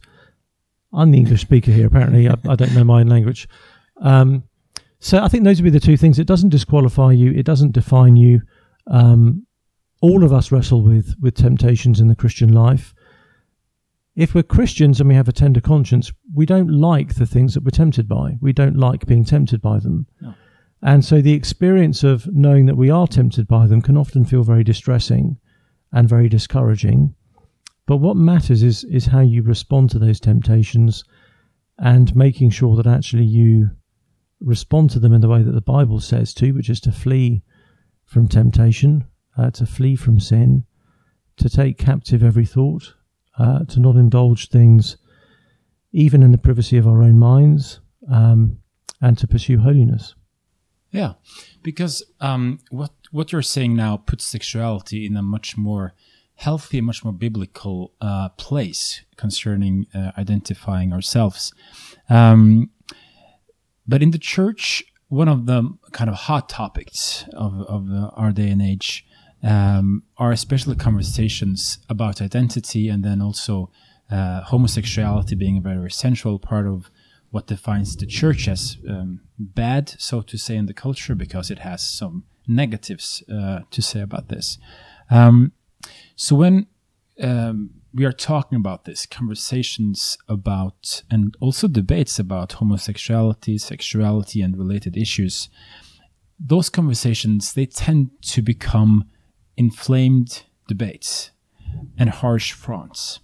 I'm 0.92 1.10
the 1.10 1.18
English 1.18 1.40
speaker 1.40 1.70
here. 1.70 1.86
Apparently, 1.86 2.28
I, 2.28 2.34
I 2.46 2.54
don't 2.54 2.74
know 2.74 2.84
my 2.84 3.00
own 3.00 3.06
language. 3.06 3.48
Um, 4.02 4.42
so 5.06 5.22
I 5.22 5.28
think 5.28 5.44
those 5.44 5.62
would 5.62 5.72
be 5.72 5.78
the 5.78 5.86
two 5.86 5.96
things. 5.96 6.18
It 6.18 6.26
doesn't 6.26 6.50
disqualify 6.50 7.12
you. 7.12 7.30
It 7.30 7.46
doesn't 7.46 7.72
define 7.72 8.16
you. 8.16 8.40
Um, 8.88 9.46
all 10.00 10.24
of 10.24 10.32
us 10.32 10.50
wrestle 10.50 10.82
with 10.82 11.14
with 11.20 11.34
temptations 11.34 12.00
in 12.00 12.08
the 12.08 12.16
Christian 12.16 12.52
life. 12.52 12.92
if 14.16 14.34
we're 14.34 14.42
Christians 14.42 14.98
and 14.98 15.08
we 15.08 15.14
have 15.14 15.28
a 15.28 15.32
tender 15.32 15.60
conscience, 15.60 16.10
we 16.34 16.46
don't 16.46 16.70
like 16.70 17.14
the 17.14 17.26
things 17.26 17.54
that 17.54 17.62
we're 17.62 17.70
tempted 17.70 18.08
by. 18.08 18.36
We 18.40 18.52
don't 18.52 18.76
like 18.76 19.06
being 19.06 19.24
tempted 19.24 19.60
by 19.60 19.78
them. 19.78 20.06
No. 20.20 20.34
And 20.82 21.04
so 21.04 21.20
the 21.20 21.34
experience 21.34 22.02
of 22.02 22.26
knowing 22.32 22.66
that 22.66 22.76
we 22.76 22.90
are 22.90 23.06
tempted 23.06 23.46
by 23.46 23.66
them 23.66 23.82
can 23.82 23.96
often 23.96 24.24
feel 24.24 24.42
very 24.42 24.64
distressing 24.64 25.36
and 25.92 26.08
very 26.08 26.28
discouraging. 26.28 27.14
But 27.86 27.98
what 27.98 28.16
matters 28.16 28.62
is, 28.62 28.84
is 28.84 29.06
how 29.06 29.20
you 29.20 29.42
respond 29.42 29.90
to 29.90 29.98
those 29.98 30.18
temptations 30.18 31.04
and 31.78 32.16
making 32.16 32.50
sure 32.50 32.74
that 32.76 32.86
actually 32.86 33.24
you 33.24 33.70
respond 34.40 34.90
to 34.90 34.98
them 34.98 35.12
in 35.12 35.20
the 35.20 35.28
way 35.28 35.42
that 35.42 35.52
the 35.52 35.60
Bible 35.60 36.00
says 36.00 36.34
to, 36.34 36.52
which 36.52 36.70
is 36.70 36.80
to 36.80 36.92
flee 36.92 37.42
from 38.04 38.28
temptation, 38.28 39.06
uh, 39.36 39.50
to 39.52 39.66
flee 39.66 39.96
from 39.96 40.20
sin, 40.20 40.64
to 41.36 41.48
take 41.48 41.78
captive 41.78 42.22
every 42.22 42.46
thought, 42.46 42.94
uh, 43.38 43.64
to 43.64 43.80
not 43.80 43.96
indulge 43.96 44.48
things 44.48 44.96
even 45.92 46.22
in 46.22 46.32
the 46.32 46.38
privacy 46.38 46.76
of 46.76 46.86
our 46.86 47.02
own 47.02 47.18
minds, 47.18 47.80
um, 48.10 48.58
and 49.00 49.16
to 49.18 49.26
pursue 49.26 49.58
holiness. 49.58 50.14
Yeah, 50.90 51.14
because 51.62 52.02
um, 52.20 52.60
what 52.70 52.92
what 53.10 53.32
you're 53.32 53.42
saying 53.42 53.76
now 53.76 53.96
puts 53.96 54.24
sexuality 54.24 55.06
in 55.06 55.16
a 55.16 55.22
much 55.22 55.56
more 55.56 55.94
healthy, 56.36 56.80
much 56.80 57.02
more 57.02 57.12
biblical 57.12 57.92
uh, 58.00 58.28
place 58.30 59.02
concerning 59.16 59.86
uh, 59.94 60.12
identifying 60.16 60.92
ourselves. 60.92 61.52
Um, 62.08 62.70
but 63.86 64.02
in 64.02 64.10
the 64.10 64.18
church, 64.18 64.84
one 65.08 65.28
of 65.28 65.46
the 65.46 65.76
kind 65.92 66.10
of 66.10 66.16
hot 66.16 66.48
topics 66.48 67.24
of, 67.32 67.62
of 67.62 67.88
our 68.14 68.32
day 68.32 68.50
and 68.50 68.60
age 68.60 69.06
um, 69.42 70.02
are 70.18 70.32
especially 70.32 70.74
conversations 70.74 71.78
about 71.88 72.20
identity 72.20 72.88
and 72.88 73.04
then 73.04 73.22
also 73.22 73.70
uh, 74.10 74.40
homosexuality 74.42 75.34
being 75.34 75.58
a 75.58 75.60
very 75.60 75.90
central 75.90 76.38
part 76.38 76.66
of 76.66 76.90
what 77.30 77.46
defines 77.46 77.96
the 77.96 78.06
church 78.06 78.48
as 78.48 78.78
um, 78.88 79.20
bad, 79.38 79.94
so 79.98 80.22
to 80.22 80.38
say, 80.38 80.56
in 80.56 80.66
the 80.66 80.74
culture 80.74 81.14
because 81.14 81.50
it 81.50 81.60
has 81.60 81.88
some 81.88 82.24
negatives 82.48 83.22
uh, 83.32 83.60
to 83.70 83.82
say 83.82 84.00
about 84.00 84.28
this. 84.28 84.58
Um, 85.10 85.52
so 86.14 86.36
when 86.36 86.66
um, 87.20 87.75
we 87.96 88.04
are 88.04 88.12
talking 88.12 88.56
about 88.56 88.84
this, 88.84 89.06
conversations 89.06 90.18
about 90.28 91.02
and 91.10 91.34
also 91.40 91.66
debates 91.66 92.18
about 92.18 92.52
homosexuality, 92.52 93.58
sexuality, 93.58 94.42
and 94.42 94.58
related 94.58 94.98
issues, 94.98 95.48
those 96.38 96.68
conversations 96.68 97.54
they 97.54 97.64
tend 97.64 98.10
to 98.20 98.42
become 98.42 99.08
inflamed 99.56 100.42
debates 100.68 101.30
and 101.96 102.10
harsh 102.10 102.52
fronts. 102.52 103.20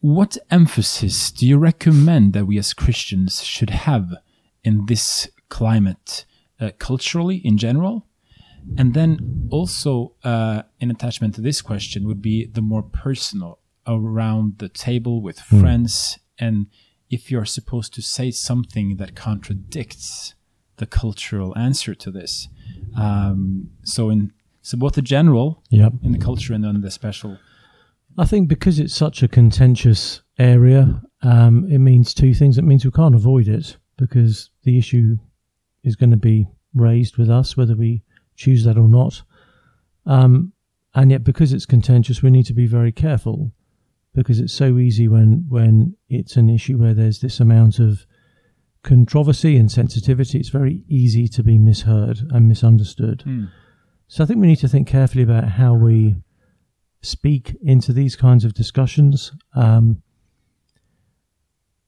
What 0.00 0.36
emphasis 0.50 1.30
do 1.30 1.46
you 1.46 1.58
recommend 1.58 2.32
that 2.32 2.46
we 2.46 2.58
as 2.58 2.74
Christians 2.74 3.44
should 3.44 3.70
have 3.70 4.14
in 4.64 4.86
this 4.86 5.28
climate, 5.48 6.24
uh, 6.60 6.70
culturally 6.78 7.36
in 7.36 7.56
general? 7.56 8.06
And 8.76 8.94
then 8.94 9.48
also, 9.50 10.14
uh, 10.24 10.62
in 10.80 10.90
attachment 10.90 11.34
to 11.36 11.40
this 11.40 11.62
question, 11.62 12.06
would 12.06 12.22
be 12.22 12.46
the 12.46 12.62
more 12.62 12.82
personal 12.82 13.58
around 13.86 14.58
the 14.58 14.68
table 14.68 15.22
with 15.22 15.38
friends. 15.38 16.18
And 16.38 16.66
if 17.08 17.30
you're 17.30 17.44
supposed 17.44 17.94
to 17.94 18.02
say 18.02 18.30
something 18.30 18.96
that 18.96 19.14
contradicts 19.14 20.34
the 20.76 20.86
cultural 20.86 21.56
answer 21.56 21.94
to 21.94 22.10
this. 22.10 22.48
Um, 22.96 23.70
so, 23.82 24.10
in 24.10 24.32
so 24.62 24.76
both 24.76 24.94
the 24.94 25.02
general 25.02 25.62
Yep. 25.70 25.92
in 26.02 26.12
the 26.12 26.18
culture 26.18 26.52
and 26.52 26.64
then 26.64 26.80
the 26.80 26.90
special. 26.90 27.38
I 28.18 28.24
think 28.24 28.48
because 28.48 28.80
it's 28.80 28.94
such 28.94 29.22
a 29.22 29.28
contentious 29.28 30.22
area, 30.38 31.02
um, 31.22 31.70
it 31.70 31.78
means 31.78 32.12
two 32.12 32.34
things. 32.34 32.58
It 32.58 32.64
means 32.64 32.84
we 32.84 32.90
can't 32.90 33.14
avoid 33.14 33.48
it 33.48 33.76
because 33.96 34.50
the 34.64 34.76
issue 34.78 35.16
is 35.82 35.96
going 35.96 36.10
to 36.10 36.16
be 36.16 36.48
raised 36.74 37.16
with 37.16 37.30
us, 37.30 37.56
whether 37.56 37.76
we 37.76 38.02
choose 38.36 38.64
that 38.64 38.78
or 38.78 38.88
not. 38.88 39.22
Um, 40.04 40.52
and 40.94 41.10
yet, 41.10 41.24
because 41.24 41.52
it's 41.52 41.66
contentious, 41.66 42.22
we 42.22 42.30
need 42.30 42.46
to 42.46 42.54
be 42.54 42.66
very 42.66 42.92
careful 42.92 43.52
because 44.14 44.40
it's 44.40 44.52
so 44.52 44.78
easy 44.78 45.08
when 45.08 45.44
when 45.48 45.94
it's 46.08 46.36
an 46.36 46.48
issue 46.48 46.78
where 46.78 46.94
there's 46.94 47.20
this 47.20 47.38
amount 47.38 47.78
of 47.78 48.06
controversy 48.82 49.56
and 49.56 49.70
sensitivity. 49.70 50.38
It's 50.38 50.48
very 50.48 50.84
easy 50.88 51.28
to 51.28 51.42
be 51.42 51.58
misheard 51.58 52.20
and 52.30 52.48
misunderstood. 52.48 53.22
So 54.08 54.22
I 54.22 54.26
think 54.26 54.40
we 54.40 54.46
need 54.46 54.60
to 54.60 54.68
think 54.68 54.88
carefully 54.88 55.24
about 55.24 55.44
how 55.44 55.74
we 55.74 56.16
speak 57.02 57.56
into 57.60 57.92
these 57.92 58.16
kinds 58.16 58.44
of 58.44 58.54
discussions. 58.54 59.32
Um, 59.54 60.02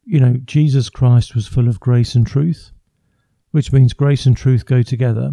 you 0.05 0.21
know, 0.21 0.37
Jesus 0.45 0.89
Christ 0.89 1.35
was 1.35 1.47
full 1.47 1.69
of 1.69 1.81
grace 1.81 2.15
and 2.15 2.27
truth, 2.27 2.73
which 3.53 3.73
means 3.73 3.93
grace 3.93 4.27
and 4.27 4.37
truth 4.37 4.67
go 4.67 4.83
together. 4.83 5.33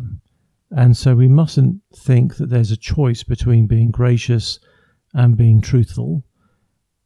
And 0.75 0.98
so 0.98 1.15
we 1.15 1.29
mustn't 1.29 1.82
think 1.96 2.36
that 2.36 2.50
there's 2.50 2.72
a 2.72 2.77
choice 2.77 3.24
between 3.24 3.65
being 3.65 3.91
gracious 3.91 4.60
and 5.13 5.38
being 5.38 5.62
truthful. 5.62 6.25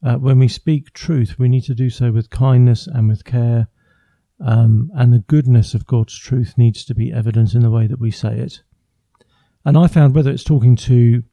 Uh, 0.04 0.16
when 0.16 0.40
we 0.40 0.48
speak 0.48 0.92
truth, 0.94 1.38
we 1.38 1.48
need 1.48 1.66
to 1.66 1.76
do 1.76 1.92
so 1.92 2.12
with 2.12 2.32
kindness 2.32 2.88
and 2.88 3.08
with 3.08 3.24
care. 3.24 3.68
Um, 4.44 4.90
and 4.96 5.14
the 5.14 5.20
goodness 5.20 5.76
of 5.76 5.86
God's 5.86 6.18
truth 6.18 6.56
needs 6.58 6.84
to 6.86 6.96
be 6.96 7.14
evident 7.14 7.54
in 7.54 7.62
the 7.62 7.70
way 7.70 7.86
that 7.86 8.00
we 8.00 8.10
say 8.10 8.40
it. 8.40 8.64
And 9.64 9.78
I 9.78 9.86
found 9.86 10.16
whether 10.16 10.32
it's 10.32 10.44
talking 10.44 10.76
to 10.78 11.24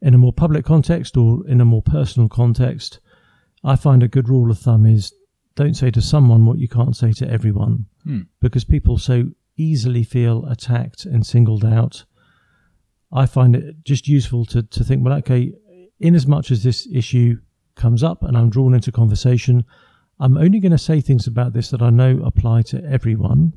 in 0.00 0.14
a 0.14 0.18
more 0.18 0.32
public 0.32 0.64
context 0.64 1.16
or 1.18 1.46
in 1.46 1.60
a 1.60 1.66
more 1.66 1.82
personal 1.82 2.28
context, 2.28 3.00
I 3.62 3.76
find 3.76 4.02
a 4.02 4.08
good 4.08 4.30
rule 4.30 4.50
of 4.50 4.58
thumb 4.58 4.86
is 4.86 5.12
don't 5.56 5.74
say 5.74 5.90
to 5.90 6.00
someone 6.00 6.46
what 6.46 6.58
you 6.58 6.68
can't 6.68 6.96
say 6.96 7.12
to 7.12 7.28
everyone 7.28 7.84
Hmm. 8.04 8.22
because 8.40 8.64
people 8.64 8.96
so 8.96 9.30
easily 9.56 10.04
feel 10.04 10.44
attacked 10.46 11.04
and 11.04 11.26
singled 11.26 11.64
out. 11.64 12.04
I 13.12 13.26
find 13.26 13.54
it 13.54 13.84
just 13.84 14.08
useful 14.08 14.44
to, 14.46 14.62
to 14.62 14.84
think, 14.84 15.04
well, 15.04 15.14
okay, 15.18 15.52
in 16.00 16.14
as 16.14 16.26
much 16.26 16.50
as 16.50 16.62
this 16.62 16.88
issue 16.92 17.40
comes 17.74 18.02
up 18.02 18.22
and 18.22 18.36
I'm 18.36 18.50
drawn 18.50 18.74
into 18.74 18.90
conversation, 18.90 19.64
I'm 20.18 20.36
only 20.36 20.60
going 20.60 20.72
to 20.72 20.78
say 20.78 21.00
things 21.00 21.26
about 21.26 21.52
this 21.52 21.70
that 21.70 21.82
I 21.82 21.90
know 21.90 22.22
apply 22.24 22.62
to 22.62 22.84
everyone. 22.84 23.54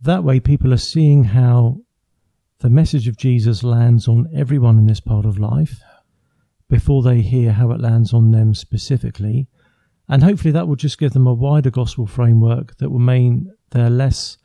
That 0.00 0.24
way, 0.24 0.40
people 0.40 0.72
are 0.72 0.78
seeing 0.78 1.24
how 1.24 1.78
the 2.58 2.70
message 2.70 3.08
of 3.08 3.16
Jesus 3.16 3.62
lands 3.62 4.08
on 4.08 4.28
everyone 4.34 4.78
in 4.78 4.86
this 4.86 5.00
part 5.00 5.24
of 5.24 5.38
life 5.38 5.80
before 6.68 7.02
they 7.02 7.20
hear 7.20 7.52
how 7.52 7.70
it 7.70 7.80
lands 7.80 8.12
on 8.12 8.30
them 8.30 8.54
specifically. 8.54 9.46
And 10.08 10.22
hopefully, 10.22 10.52
that 10.52 10.66
will 10.66 10.76
just 10.76 10.98
give 10.98 11.12
them 11.12 11.26
a 11.26 11.34
wider 11.34 11.70
gospel 11.70 12.06
framework 12.06 12.76
that 12.78 12.90
will 12.90 12.98
mean 12.98 13.52
they're 13.70 13.90
less 13.90 14.38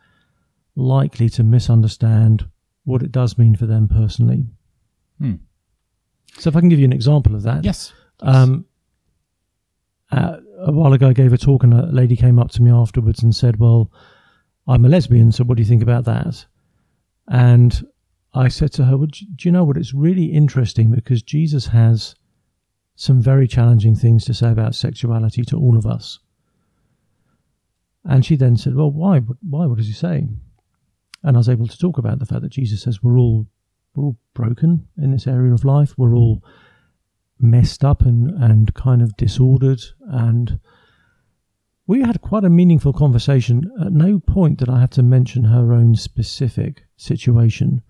likely 0.78 1.28
to 1.28 1.44
misunderstand 1.44 2.48
what 2.86 3.02
it 3.04 3.12
does 3.12 3.38
mean 3.38 3.56
for 3.56 3.66
them 3.66 3.88
personally. 3.88 4.46
Hmm. 5.20 5.36
So, 6.38 6.50
if 6.50 6.56
I 6.56 6.60
can 6.60 6.70
give 6.70 6.80
you 6.80 6.86
an 6.86 6.94
example 6.94 7.36
of 7.36 7.44
that. 7.44 7.66
Yes. 7.66 7.92
Um, 8.22 8.66
uh, 10.12 10.38
a 10.60 10.72
while 10.72 10.94
ago, 10.94 11.10
I 11.10 11.14
gave 11.14 11.34
a 11.34 11.38
talk, 11.38 11.64
and 11.64 11.74
a 11.74 11.88
lady 11.88 12.16
came 12.16 12.40
up 12.40 12.52
to 12.52 12.62
me 12.62 12.72
afterwards 12.72 13.24
and 13.24 13.36
said, 13.36 13.58
Well, 13.58 13.92
I'm 14.68 14.86
a 14.86 14.90
lesbian, 14.90 15.32
so 15.32 15.44
what 15.44 15.58
do 15.58 15.64
you 15.64 15.68
think 15.68 15.84
about 15.84 16.06
that? 16.06 16.46
And 17.28 17.86
I 18.34 18.48
said 18.50 18.72
to 18.74 18.86
her, 18.86 18.98
well, 18.98 19.08
do 19.08 19.26
do 19.36 19.48
you 19.48 19.52
know 19.52 19.64
what? 19.64 19.78
It's 19.78 19.94
really 19.94 20.26
interesting 20.26 20.92
because 20.92 21.22
Jesus 21.24 21.68
has 21.68 22.16
some 22.96 23.22
very 23.22 23.48
challenging 23.48 23.96
things 23.96 24.26
to 24.26 24.34
say 24.34 24.52
about 24.52 24.76
sexuality 24.76 25.44
to 25.46 25.58
all 25.58 25.78
of 25.78 25.86
us. 25.86 26.20
And 28.04 28.26
she 28.26 28.36
then 28.36 28.58
said, 28.58 28.76
Well, 28.76 28.92
why? 28.92 29.20
Why? 29.20 29.66
What 29.66 29.78
does 29.78 29.88
he 29.88 29.94
say? 29.94 30.28
And 31.24 31.36
I 31.36 31.40
was 31.40 31.50
able 31.50 31.68
to 31.68 31.78
talk 31.78 31.98
about 31.98 32.20
the 32.20 32.26
fact 32.26 32.42
that 32.42 32.52
Jesus 32.52 32.84
says 32.84 33.04
we're 33.04 33.18
all 33.18 33.48
we're 33.96 34.06
all 34.06 34.18
broken 34.34 34.88
in 34.98 35.12
this 35.12 35.28
area 35.28 35.54
of 35.54 35.66
life. 35.66 35.96
We're 35.98 36.16
all 36.16 36.44
messed 37.40 37.84
up 37.84 38.02
and, 38.02 38.32
and 38.32 38.74
kind 38.74 39.02
of 39.02 39.18
disordered. 39.18 39.82
And 40.02 40.60
we 41.88 42.02
had 42.02 42.22
quite 42.22 42.44
a 42.44 42.50
meaningful 42.50 42.94
conversation. 42.94 43.72
At 43.82 43.94
no 43.94 44.20
point 44.20 44.60
did 44.60 44.70
I 44.70 44.80
have 44.80 44.92
to 44.92 45.04
mention 45.04 45.46
her 45.46 45.74
own 45.74 45.96
specific 45.96 46.84
situation. 46.96 47.82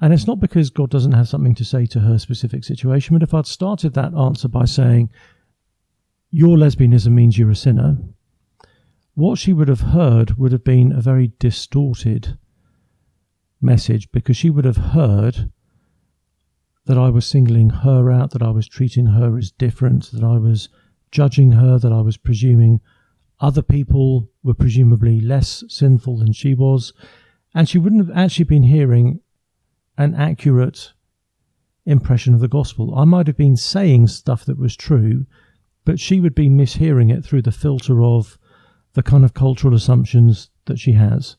And 0.00 0.12
it's 0.12 0.26
not 0.26 0.40
because 0.40 0.70
God 0.70 0.90
doesn't 0.90 1.12
have 1.12 1.28
something 1.28 1.54
to 1.54 1.64
say 1.64 1.86
to 1.86 2.00
her 2.00 2.18
specific 2.18 2.64
situation, 2.64 3.14
but 3.14 3.22
if 3.22 3.34
I'd 3.34 3.46
started 3.46 3.94
that 3.94 4.14
answer 4.14 4.48
by 4.48 4.64
saying, 4.64 5.10
Your 6.30 6.56
lesbianism 6.56 7.12
means 7.12 7.38
you're 7.38 7.50
a 7.50 7.56
sinner, 7.56 7.98
what 9.14 9.38
she 9.38 9.52
would 9.52 9.68
have 9.68 9.80
heard 9.80 10.38
would 10.38 10.52
have 10.52 10.64
been 10.64 10.92
a 10.92 11.02
very 11.02 11.32
distorted 11.38 12.38
message 13.60 14.10
because 14.12 14.36
she 14.36 14.50
would 14.50 14.64
have 14.64 14.76
heard 14.76 15.50
that 16.86 16.98
I 16.98 17.10
was 17.10 17.26
singling 17.26 17.70
her 17.70 18.10
out, 18.10 18.30
that 18.32 18.42
I 18.42 18.50
was 18.50 18.66
treating 18.66 19.06
her 19.06 19.36
as 19.36 19.52
different, 19.52 20.10
that 20.12 20.24
I 20.24 20.38
was 20.38 20.68
judging 21.10 21.52
her, 21.52 21.78
that 21.78 21.92
I 21.92 22.00
was 22.00 22.16
presuming 22.16 22.80
other 23.40 23.62
people 23.62 24.28
were 24.42 24.54
presumably 24.54 25.20
less 25.20 25.64
sinful 25.68 26.18
than 26.18 26.32
she 26.32 26.54
was. 26.54 26.92
And 27.54 27.68
she 27.68 27.78
wouldn't 27.78 28.06
have 28.06 28.16
actually 28.16 28.44
been 28.44 28.64
hearing 28.64 29.20
an 29.96 30.14
accurate 30.14 30.92
impression 31.86 32.34
of 32.34 32.40
the 32.40 32.48
gospel. 32.48 32.96
I 32.96 33.04
might 33.04 33.26
have 33.26 33.36
been 33.36 33.56
saying 33.56 34.08
stuff 34.08 34.44
that 34.44 34.58
was 34.58 34.76
true, 34.76 35.26
but 35.84 35.98
she 35.98 36.20
would 36.20 36.34
be 36.34 36.48
mishearing 36.48 37.12
it 37.12 37.24
through 37.24 37.42
the 37.42 37.52
filter 37.52 38.02
of 38.02 38.38
the 38.92 39.02
kind 39.02 39.24
of 39.24 39.34
cultural 39.34 39.74
assumptions 39.74 40.50
that 40.66 40.78
she 40.78 40.92
has. 40.92 41.36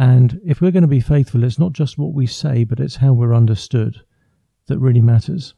And 0.00 0.40
if 0.46 0.62
we're 0.62 0.70
going 0.70 0.80
to 0.80 0.88
be 0.88 1.00
faithful, 1.00 1.44
it's 1.44 1.58
not 1.58 1.74
just 1.74 1.98
what 1.98 2.14
we 2.14 2.26
say, 2.26 2.64
but 2.64 2.80
it's 2.80 2.96
how 2.96 3.12
we're 3.12 3.34
understood 3.34 4.00
that 4.66 4.78
really 4.78 5.02
matters. 5.02 5.52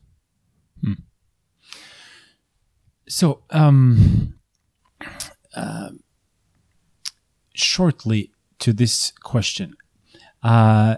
Hmm. 0.82 0.94
So, 3.08 3.44
um, 3.50 4.34
uh, 5.54 5.90
shortly 7.54 8.32
to 8.58 8.72
this 8.72 9.12
question, 9.22 9.76
uh, 10.42 10.96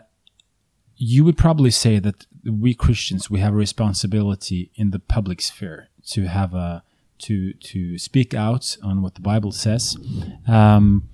you 0.97 1.23
would 1.23 1.37
probably 1.37 1.71
say 1.71 1.99
that 1.99 2.25
we 2.51 2.73
Christians 2.73 3.29
we 3.29 3.41
have 3.41 3.53
a 3.53 3.57
responsibility 3.57 4.71
in 4.75 4.91
the 4.91 4.99
public 4.99 5.43
sphere 5.43 5.89
to 6.13 6.29
have 6.29 6.55
a 6.55 6.83
to 7.19 7.53
to 7.53 7.99
speak 7.99 8.33
out 8.33 8.79
on 8.83 9.03
what 9.03 9.17
the 9.17 9.21
Bible 9.21 9.53
says. 9.53 9.99
Um, 10.49 11.11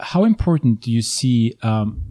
how 0.00 0.24
important 0.24 0.80
do 0.80 0.90
you 0.90 1.02
see 1.02 1.56
um, 1.62 2.02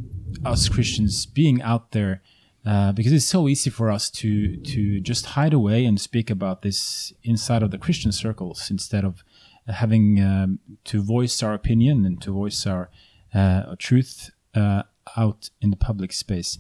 us 0.46 0.70
Christians 0.70 1.26
being 1.26 1.62
out 1.62 1.92
there? 1.92 2.22
Uh, 2.66 2.92
because 2.92 3.14
it's 3.14 3.26
so 3.26 3.48
easy 3.48 3.70
for 3.70 3.90
us 3.90 4.10
to 4.10 4.58
to 4.58 5.00
just 5.00 5.28
hide 5.28 5.54
away 5.54 5.86
and 5.86 6.00
speak 6.00 6.30
about 6.30 6.62
this 6.62 7.14
inside 7.24 7.64
of 7.64 7.72
the 7.72 7.78
Christian 7.78 8.12
circles 8.12 8.70
instead 8.70 9.06
of 9.06 9.24
having 9.68 10.22
um, 10.22 10.60
to 10.84 11.02
voice 11.02 11.42
our 11.42 11.54
opinion 11.54 12.06
and 12.06 12.22
to 12.22 12.32
voice 12.32 12.68
our 12.68 12.90
uh, 13.34 13.76
truth 13.78 14.32
uh, 14.56 14.84
out 15.18 15.50
in 15.62 15.70
the 15.70 15.76
public 15.76 16.12
space. 16.12 16.58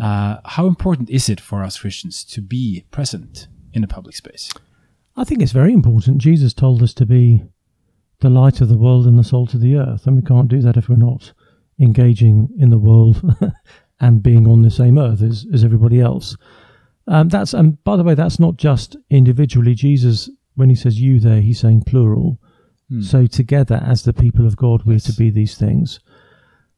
Uh, 0.00 0.38
how 0.44 0.66
important 0.66 1.10
is 1.10 1.28
it 1.28 1.40
for 1.40 1.62
us 1.62 1.78
Christians 1.78 2.24
to 2.24 2.40
be 2.40 2.84
present 2.90 3.48
in 3.72 3.82
the 3.82 3.88
public 3.88 4.16
space? 4.16 4.50
I 5.16 5.24
think 5.24 5.42
it's 5.42 5.52
very 5.52 5.72
important. 5.72 6.18
Jesus 6.18 6.54
told 6.54 6.82
us 6.82 6.94
to 6.94 7.06
be 7.06 7.44
the 8.20 8.30
light 8.30 8.60
of 8.60 8.68
the 8.68 8.78
world 8.78 9.06
and 9.06 9.18
the 9.18 9.24
salt 9.24 9.54
of 9.54 9.60
the 9.60 9.76
earth, 9.76 10.06
and 10.06 10.16
we 10.16 10.22
can't 10.22 10.48
do 10.48 10.60
that 10.60 10.76
if 10.76 10.88
we're 10.88 10.96
not 10.96 11.32
engaging 11.78 12.48
in 12.58 12.70
the 12.70 12.78
world 12.78 13.22
and 14.00 14.22
being 14.22 14.46
on 14.46 14.62
the 14.62 14.70
same 14.70 14.98
earth 14.98 15.22
as, 15.22 15.46
as 15.52 15.64
everybody 15.64 16.00
else. 16.00 16.36
Um, 17.06 17.28
that's 17.28 17.54
and 17.54 17.82
by 17.84 17.96
the 17.96 18.04
way, 18.04 18.14
that's 18.14 18.38
not 18.38 18.56
just 18.56 18.96
individually. 19.08 19.74
Jesus, 19.74 20.30
when 20.54 20.68
he 20.68 20.76
says 20.76 21.00
you 21.00 21.18
there, 21.18 21.40
he's 21.40 21.60
saying 21.60 21.82
plural. 21.86 22.38
Hmm. 22.88 23.02
So 23.02 23.26
together, 23.26 23.82
as 23.84 24.04
the 24.04 24.12
people 24.12 24.46
of 24.46 24.56
God, 24.56 24.84
we're 24.84 24.94
yes. 24.94 25.04
to 25.04 25.12
be 25.14 25.30
these 25.30 25.56
things. 25.56 26.00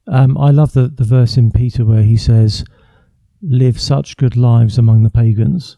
Um, 0.06 0.36
I 0.38 0.50
love 0.50 0.72
the, 0.72 0.88
the 0.88 1.04
verse 1.04 1.36
in 1.36 1.52
Peter 1.52 1.84
where 1.84 2.02
he 2.02 2.16
says, 2.16 2.64
live 3.42 3.80
such 3.80 4.16
good 4.16 4.36
lives 4.36 4.78
among 4.78 5.02
the 5.02 5.10
pagans. 5.10 5.76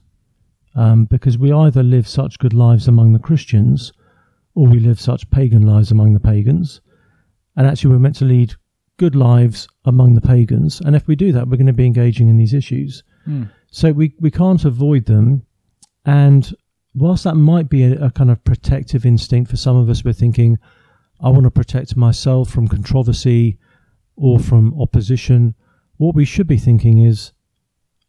Um, 0.76 1.04
because 1.04 1.38
we 1.38 1.52
either 1.52 1.82
live 1.82 2.08
such 2.08 2.38
good 2.38 2.52
lives 2.52 2.88
among 2.88 3.12
the 3.12 3.18
Christians 3.18 3.92
or 4.54 4.66
we 4.66 4.80
live 4.80 5.00
such 5.00 5.30
pagan 5.30 5.66
lives 5.66 5.90
among 5.90 6.12
the 6.12 6.20
pagans. 6.20 6.80
And 7.56 7.66
actually, 7.66 7.92
we're 7.92 8.00
meant 8.00 8.16
to 8.16 8.24
lead 8.24 8.54
good 8.96 9.14
lives 9.14 9.68
among 9.84 10.14
the 10.14 10.20
pagans. 10.20 10.80
And 10.80 10.94
if 10.94 11.06
we 11.06 11.16
do 11.16 11.32
that, 11.32 11.48
we're 11.48 11.56
going 11.56 11.66
to 11.66 11.72
be 11.72 11.86
engaging 11.86 12.28
in 12.28 12.36
these 12.36 12.54
issues. 12.54 13.02
Mm. 13.26 13.50
So 13.70 13.92
we, 13.92 14.14
we 14.20 14.30
can't 14.30 14.64
avoid 14.64 15.06
them. 15.06 15.44
And 16.04 16.54
whilst 16.94 17.24
that 17.24 17.34
might 17.34 17.68
be 17.68 17.84
a, 17.84 18.06
a 18.06 18.10
kind 18.10 18.30
of 18.30 18.44
protective 18.44 19.04
instinct 19.04 19.50
for 19.50 19.56
some 19.56 19.76
of 19.76 19.88
us, 19.88 20.04
we're 20.04 20.12
thinking, 20.12 20.58
I 21.20 21.30
want 21.30 21.44
to 21.44 21.50
protect 21.50 21.96
myself 21.96 22.50
from 22.50 22.68
controversy 22.68 23.58
or 24.16 24.38
from 24.38 24.80
opposition. 24.80 25.54
What 25.96 26.14
we 26.14 26.24
should 26.24 26.46
be 26.46 26.58
thinking 26.58 27.04
is, 27.04 27.32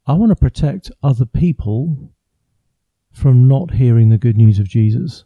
I 0.08 0.14
want 0.14 0.32
to 0.32 0.36
protect 0.36 0.92
other 1.02 1.26
people 1.26 2.12
from 3.12 3.48
not 3.48 3.72
hearing 3.72 4.10
the 4.10 4.18
good 4.18 4.38
news 4.38 4.60
of 4.60 4.68
Jesus. 4.68 5.26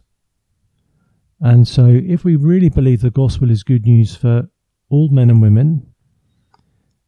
And 1.40 1.66
so, 1.66 1.86
if 1.86 2.22
we 2.24 2.36
really 2.36 2.68
believe 2.68 3.00
the 3.00 3.10
gospel 3.10 3.50
is 3.50 3.62
good 3.62 3.86
news 3.86 4.14
for 4.14 4.48
all 4.90 5.08
men 5.08 5.30
and 5.30 5.40
women, 5.40 5.86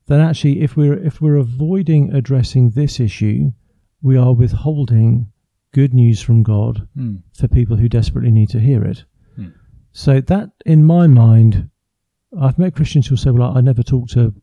then 0.06 0.20
actually, 0.20 0.62
if 0.62 0.76
we're 0.76 0.94
if 0.94 1.20
we're 1.20 1.36
avoiding 1.36 2.14
addressing 2.14 2.70
this 2.70 2.98
issue, 2.98 3.52
we 4.00 4.16
are 4.16 4.34
withholding 4.34 5.30
good 5.72 5.92
news 5.92 6.20
from 6.22 6.42
God 6.42 6.88
mm. 6.96 7.22
for 7.34 7.48
people 7.48 7.76
who 7.76 7.88
desperately 7.88 8.30
need 8.30 8.48
to 8.50 8.60
hear 8.60 8.82
it. 8.84 9.04
Mm. 9.38 9.54
So 9.92 10.20
that, 10.20 10.50
in 10.64 10.84
my 10.84 11.06
mind, 11.06 11.70
I've 12.38 12.58
met 12.58 12.74
Christians 12.74 13.06
who 13.06 13.16
say, 13.16 13.30
"Well, 13.30 13.56
I 13.56 13.60
never 13.60 13.82
talk 13.82 14.08
to 14.10 14.34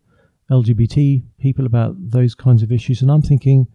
LGBT 0.52 1.24
people 1.40 1.66
about 1.66 1.96
those 1.98 2.36
kinds 2.36 2.62
of 2.62 2.72
issues," 2.72 3.02
and 3.02 3.10
I'm 3.10 3.24
thinking 3.24 3.68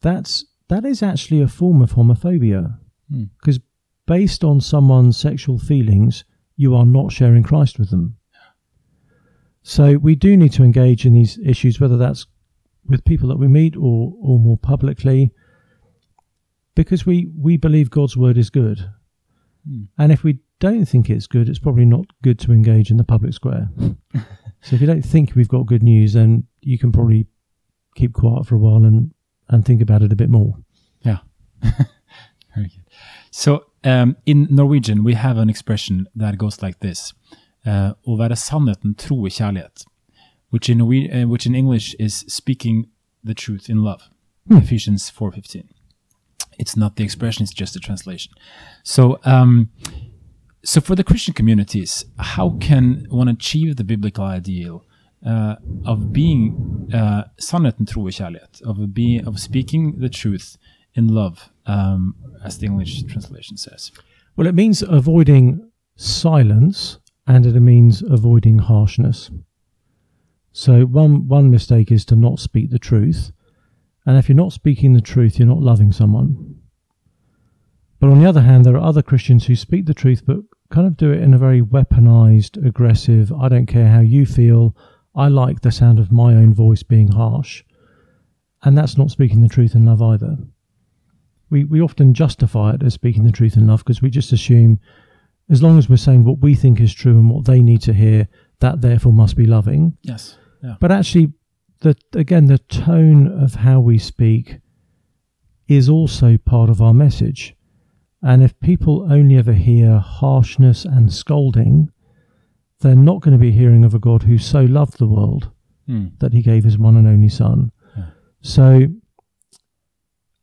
that's 0.00 0.44
that 0.68 0.84
is 0.84 1.02
actually 1.02 1.40
a 1.40 1.48
form 1.48 1.82
of 1.82 1.92
homophobia 1.92 2.78
because 3.38 3.58
mm. 3.58 3.64
Based 4.06 4.44
on 4.44 4.60
someone's 4.60 5.16
sexual 5.16 5.58
feelings, 5.58 6.24
you 6.56 6.74
are 6.74 6.86
not 6.86 7.12
sharing 7.12 7.42
Christ 7.42 7.78
with 7.78 7.90
them. 7.90 8.16
So 9.62 9.96
we 9.96 10.14
do 10.14 10.36
need 10.36 10.52
to 10.52 10.62
engage 10.62 11.06
in 11.06 11.14
these 11.14 11.38
issues, 11.38 11.80
whether 11.80 11.96
that's 11.96 12.26
with 12.86 13.04
people 13.04 13.28
that 13.30 13.38
we 13.38 13.48
meet 13.48 13.76
or 13.76 14.12
or 14.20 14.38
more 14.38 14.58
publicly, 14.58 15.32
because 16.74 17.06
we 17.06 17.30
we 17.36 17.56
believe 17.56 17.90
God's 17.90 18.16
word 18.16 18.36
is 18.36 18.50
good, 18.50 18.90
mm. 19.68 19.88
and 19.96 20.12
if 20.12 20.22
we 20.22 20.40
don't 20.60 20.84
think 20.84 21.08
it's 21.08 21.26
good, 21.26 21.48
it's 21.48 21.58
probably 21.58 21.86
not 21.86 22.04
good 22.22 22.38
to 22.40 22.52
engage 22.52 22.90
in 22.90 22.98
the 22.98 23.04
public 23.04 23.32
square. 23.32 23.70
so 24.60 24.76
if 24.76 24.82
you 24.82 24.86
don't 24.86 25.04
think 25.04 25.34
we've 25.34 25.48
got 25.48 25.64
good 25.64 25.82
news, 25.82 26.12
then 26.12 26.46
you 26.60 26.78
can 26.78 26.92
probably 26.92 27.26
keep 27.94 28.12
quiet 28.12 28.46
for 28.46 28.56
a 28.56 28.58
while 28.58 28.84
and 28.84 29.14
and 29.48 29.64
think 29.64 29.80
about 29.80 30.02
it 30.02 30.12
a 30.12 30.16
bit 30.16 30.28
more. 30.28 30.54
Yeah. 31.00 31.18
Very 31.62 32.68
good. 32.68 32.84
So 33.30 33.64
um, 33.84 34.16
in 34.26 34.46
Norwegian, 34.50 35.04
we 35.04 35.14
have 35.14 35.36
an 35.36 35.48
expression 35.48 36.08
that 36.14 36.38
goes 36.38 36.62
like 36.62 36.80
this: 36.80 37.12
uh, 37.66 37.92
"Å 38.06 38.18
være 38.18 38.36
sannheten 38.36 38.96
tro 38.96 39.26
i 39.26 39.30
kjærlighet," 39.30 39.84
which 40.50 40.68
in 40.68 40.80
uh, 40.80 41.28
which 41.28 41.46
in 41.46 41.54
English 41.54 41.94
is 41.98 42.24
speaking 42.28 42.88
the 43.22 43.34
truth 43.34 43.68
in 43.68 43.82
love. 43.82 44.02
Hmm. 44.48 44.58
Ephesians 44.58 45.10
four 45.10 45.32
fifteen. 45.32 45.68
It's 46.58 46.76
not 46.76 46.96
the 46.96 47.04
expression; 47.04 47.44
it's 47.44 47.52
just 47.52 47.76
a 47.76 47.80
translation. 47.80 48.32
So. 48.82 49.18
Um, 49.24 49.70
so 50.66 50.80
for 50.80 50.94
the 50.94 51.04
Christian 51.04 51.34
communities, 51.34 52.06
how 52.18 52.56
can 52.58 53.06
one 53.10 53.28
achieve 53.28 53.76
the 53.76 53.84
biblical 53.84 54.24
ideal 54.24 54.82
uh, 55.26 55.56
of 55.84 56.10
being 56.10 56.88
uh, 56.92 57.24
sannheten, 57.38 57.86
tro 57.86 58.04
kjærlighet, 58.04 58.62
of, 58.62 58.94
being, 58.94 59.26
of 59.26 59.38
speaking 59.38 59.98
the 59.98 60.08
truth 60.08 60.56
in 60.94 61.08
love, 61.08 61.50
um, 61.66 62.14
as 62.44 62.58
the 62.58 62.66
English 62.66 63.02
translation 63.04 63.56
says? 63.56 63.92
Well, 64.36 64.46
it 64.46 64.54
means 64.54 64.82
avoiding 64.82 65.70
silence 65.96 66.98
and 67.26 67.46
it 67.46 67.58
means 67.60 68.02
avoiding 68.02 68.58
harshness. 68.58 69.30
So 70.52 70.84
one 70.84 71.26
one 71.26 71.50
mistake 71.50 71.90
is 71.90 72.04
to 72.06 72.16
not 72.16 72.38
speak 72.38 72.70
the 72.70 72.78
truth, 72.78 73.32
and 74.06 74.16
if 74.16 74.28
you're 74.28 74.36
not 74.36 74.52
speaking 74.52 74.92
the 74.92 75.00
truth, 75.00 75.38
you're 75.38 75.48
not 75.48 75.60
loving 75.60 75.90
someone. 75.90 76.60
But 77.98 78.10
on 78.10 78.20
the 78.20 78.28
other 78.28 78.42
hand, 78.42 78.64
there 78.64 78.76
are 78.76 78.88
other 78.88 79.02
Christians 79.02 79.46
who 79.46 79.56
speak 79.56 79.86
the 79.86 79.94
truth 79.94 80.22
but 80.26 80.40
kind 80.70 80.86
of 80.86 80.96
do 80.96 81.10
it 81.10 81.22
in 81.22 81.32
a 81.32 81.38
very 81.38 81.62
weaponized, 81.62 82.64
aggressive, 82.64 83.32
I 83.32 83.48
don't 83.48 83.66
care 83.66 83.88
how 83.88 84.00
you 84.00 84.26
feel, 84.26 84.76
I 85.14 85.28
like 85.28 85.60
the 85.60 85.70
sound 85.70 85.98
of 85.98 86.12
my 86.12 86.34
own 86.34 86.52
voice 86.52 86.82
being 86.82 87.12
harsh. 87.12 87.64
And 88.62 88.76
that's 88.76 88.98
not 88.98 89.10
speaking 89.10 89.40
the 89.40 89.48
truth 89.48 89.74
in 89.74 89.86
love 89.86 90.02
either. 90.02 90.36
We, 91.50 91.64
we 91.64 91.80
often 91.80 92.14
justify 92.14 92.74
it 92.74 92.82
as 92.82 92.94
speaking 92.94 93.24
the 93.24 93.32
truth 93.32 93.56
in 93.56 93.66
love 93.66 93.80
because 93.80 94.02
we 94.02 94.10
just 94.10 94.32
assume 94.32 94.80
as 95.50 95.62
long 95.62 95.78
as 95.78 95.88
we're 95.88 95.96
saying 95.96 96.24
what 96.24 96.38
we 96.38 96.54
think 96.54 96.80
is 96.80 96.94
true 96.94 97.18
and 97.18 97.30
what 97.30 97.44
they 97.44 97.60
need 97.60 97.82
to 97.82 97.92
hear, 97.92 98.28
that 98.60 98.80
therefore 98.80 99.12
must 99.12 99.36
be 99.36 99.46
loving. 99.46 99.96
Yes. 100.02 100.38
Yeah. 100.62 100.76
But 100.80 100.90
actually, 100.90 101.32
the, 101.80 101.96
again, 102.14 102.46
the 102.46 102.58
tone 102.58 103.26
of 103.42 103.56
how 103.56 103.80
we 103.80 103.98
speak 103.98 104.58
is 105.68 105.88
also 105.88 106.38
part 106.38 106.70
of 106.70 106.80
our 106.80 106.94
message. 106.94 107.54
And 108.22 108.42
if 108.42 108.58
people 108.60 109.06
only 109.12 109.36
ever 109.36 109.52
hear 109.52 109.98
harshness 109.98 110.86
and 110.86 111.12
scolding, 111.12 111.90
they're 112.80 112.94
not 112.94 113.20
going 113.20 113.32
to 113.32 113.38
be 113.38 113.52
hearing 113.52 113.84
of 113.84 113.94
a 113.94 113.98
God 113.98 114.22
who 114.22 114.38
so 114.38 114.62
loved 114.62 114.98
the 114.98 115.06
world 115.06 115.50
mm. 115.88 116.18
that 116.20 116.32
he 116.32 116.40
gave 116.40 116.64
his 116.64 116.78
one 116.78 116.96
and 116.96 117.06
only 117.06 117.28
Son. 117.28 117.70
Yeah. 117.96 118.04
So 118.40 118.86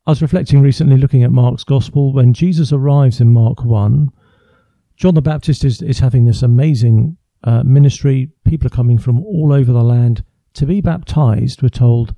I 0.07 0.11
was 0.11 0.21
reflecting 0.21 0.61
recently 0.61 0.97
looking 0.97 1.23
at 1.23 1.31
Mark's 1.31 1.63
Gospel. 1.63 2.11
When 2.11 2.33
Jesus 2.33 2.73
arrives 2.73 3.21
in 3.21 3.29
Mark 3.29 3.63
1, 3.63 4.09
John 4.95 5.13
the 5.13 5.21
Baptist 5.21 5.63
is, 5.63 5.81
is 5.83 5.99
having 5.99 6.25
this 6.25 6.41
amazing 6.41 7.17
uh, 7.43 7.61
ministry. 7.63 8.31
People 8.43 8.65
are 8.65 8.75
coming 8.75 8.97
from 8.97 9.23
all 9.23 9.53
over 9.53 9.71
the 9.71 9.83
land 9.83 10.23
to 10.53 10.65
be 10.65 10.81
baptized, 10.81 11.61
we're 11.61 11.69
told, 11.69 12.15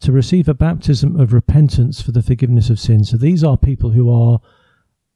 to 0.00 0.12
receive 0.12 0.48
a 0.48 0.54
baptism 0.54 1.18
of 1.18 1.32
repentance 1.32 2.00
for 2.00 2.12
the 2.12 2.22
forgiveness 2.22 2.70
of 2.70 2.78
sins. 2.78 3.10
So 3.10 3.16
these 3.16 3.42
are 3.42 3.56
people 3.56 3.90
who 3.90 4.08
are 4.08 4.40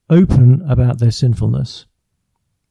open 0.09 0.63
about 0.69 0.99
their 0.99 1.13
sinfulness 1.13 1.87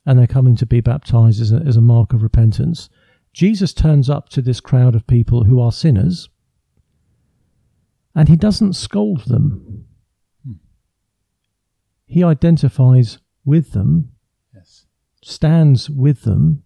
and 0.06 0.20
they're 0.20 0.28
coming 0.28 0.58
to 0.58 0.66
be 0.66 0.82
baptized 0.82 1.42
as 1.42 1.54
a, 1.54 1.64
as 1.66 1.78
a 1.78 1.82
mark 1.82 2.12
of 2.12 2.24
repentance. 2.24 2.90
Jesus 3.32 3.74
turns 3.74 4.10
up 4.10 4.28
to 4.30 4.42
this 4.42 4.60
crowd 4.60 4.96
of 4.96 5.08
people 5.08 5.46
who 5.46 5.62
are 5.62 5.72
sinners, 5.72 6.28
And 8.16 8.28
he 8.28 8.36
doesn't 8.36 8.74
scold 8.74 9.26
them. 9.26 9.86
Hmm. 10.46 10.54
He 12.06 12.24
identifies 12.24 13.20
with 13.46 13.72
them, 13.72 14.12
Yes. 14.54 14.86
stands 15.24 15.90
with 15.90 16.24
them, 16.24 16.64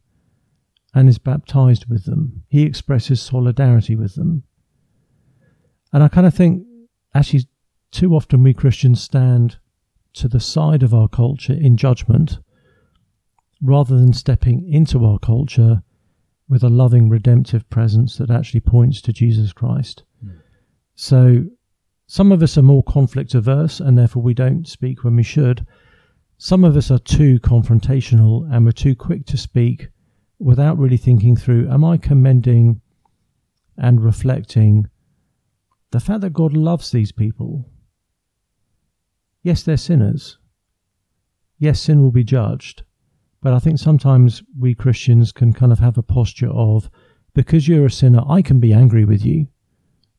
and 0.94 1.10
is 1.10 1.18
baptized 1.18 1.88
with 1.88 2.06
them. 2.06 2.44
He 2.48 2.64
expresses 2.64 3.22
solidarity 3.22 3.96
with 3.96 4.16
them. 4.16 4.44
And 5.92 6.04
I 6.04 6.08
kind 6.08 6.26
of 6.26 6.34
think, 6.34 6.66
actually, 7.14 7.48
too 7.92 8.16
often 8.16 8.44
we 8.44 8.54
Christians 8.54 9.02
stand 9.02 9.58
to 10.14 10.28
the 10.28 10.40
side 10.40 10.84
of 10.84 10.94
our 10.94 11.08
culture 11.08 11.54
in 11.54 11.78
judgment 11.78 12.40
rather 13.62 13.98
than 13.98 14.14
stepping 14.14 14.68
into 14.72 15.06
our 15.06 15.20
culture 15.20 15.84
with 16.50 16.64
a 16.64 16.70
loving, 16.70 17.10
redemptive 17.10 17.70
presence 17.70 18.18
that 18.18 18.30
actually 18.30 18.60
points 18.60 19.02
to 19.02 19.14
Jesus 19.14 19.54
Christ. 19.54 20.04
So, 20.96 21.46
some 22.06 22.32
of 22.32 22.44
us 22.44 22.58
are 22.58 22.62
more 22.64 22.84
conflict 22.84 23.34
averse 23.34 23.80
and 23.80 23.98
therefore 23.98 24.22
we 24.22 24.34
don't 24.34 24.68
speak 24.68 25.04
when 25.04 25.16
we 25.16 25.24
should. 25.24 25.66
Some 26.38 26.64
of 26.64 26.78
us 26.78 26.92
are 26.92 27.00
too 27.00 27.40
confrontational 27.40 28.48
and 28.52 28.66
we're 28.66 28.72
too 28.72 28.96
quick 28.96 29.26
to 29.28 29.38
speak 29.38 29.90
without 30.38 30.78
really 30.78 30.98
thinking 30.98 31.36
through 31.36 31.70
am 31.70 31.84
I 31.84 31.98
commending 31.98 32.82
and 33.78 34.04
reflecting 34.04 34.88
the 35.92 36.00
fact 36.00 36.22
that 36.22 36.34
God 36.34 36.54
loves 36.54 36.92
these 36.92 37.12
people? 37.12 37.70
Yes, 39.42 39.64
they're 39.64 39.78
sinners. 39.78 40.38
Yes, 41.58 41.80
sin 41.80 42.02
will 42.02 42.12
be 42.12 42.24
judged. 42.24 42.84
But 43.42 43.54
I 43.54 43.60
think 43.60 43.80
sometimes 43.80 44.44
we 44.58 44.76
Christians 44.76 45.32
can 45.32 45.54
kind 45.54 45.72
of 45.72 45.80
have 45.80 45.98
a 45.98 46.04
posture 46.04 46.50
of 46.50 46.90
because 47.34 47.68
you're 47.68 47.86
a 47.86 47.92
sinner, 47.92 48.22
I 48.28 48.42
can 48.42 48.60
be 48.60 48.74
angry 48.74 49.06
with 49.06 49.26
you 49.26 49.48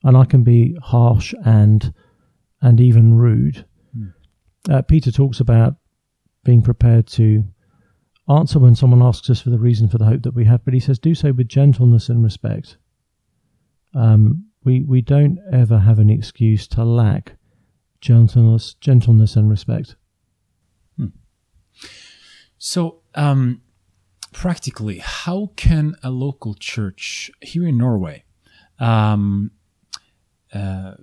and 0.04 0.16
I 0.16 0.24
can 0.24 0.44
be 0.44 0.76
harsh 0.82 1.34
and 1.44 1.92
and 2.60 2.80
even 2.80 3.14
rude. 3.14 3.66
Uh, 4.70 4.80
Peter 4.82 5.10
talks 5.10 5.40
about 5.40 5.74
being 6.44 6.62
prepared 6.62 7.06
to 7.06 7.44
answer 8.30 8.58
when 8.58 8.74
someone 8.74 9.02
asks 9.02 9.28
us 9.28 9.40
for 9.42 9.50
the 9.50 9.58
reason 9.58 9.88
for 9.88 9.98
the 9.98 10.06
hope 10.06 10.22
that 10.22 10.34
we 10.34 10.46
have, 10.46 10.64
but 10.64 10.72
he 10.72 10.80
says 10.80 10.98
do 10.98 11.14
so 11.14 11.32
with 11.32 11.48
gentleness 11.48 12.08
and 12.08 12.22
respect. 12.22 12.78
Um, 13.94 14.46
we 14.64 14.82
we 14.82 15.02
don't 15.02 15.38
ever 15.52 15.80
have 15.80 15.98
an 15.98 16.08
excuse 16.08 16.66
to 16.68 16.84
lack 16.84 17.36
gentleness, 18.00 18.74
gentleness 18.74 19.36
and 19.36 19.50
respect. 19.50 19.96
So, 22.58 23.02
um, 23.14 23.60
practically, 24.32 24.98
how 24.98 25.50
can 25.54 25.96
a 26.02 26.08
local 26.08 26.54
church 26.54 27.30
here 27.42 27.66
in 27.66 27.76
Norway 27.76 28.24
um, 28.78 29.50
uh, 30.54 30.94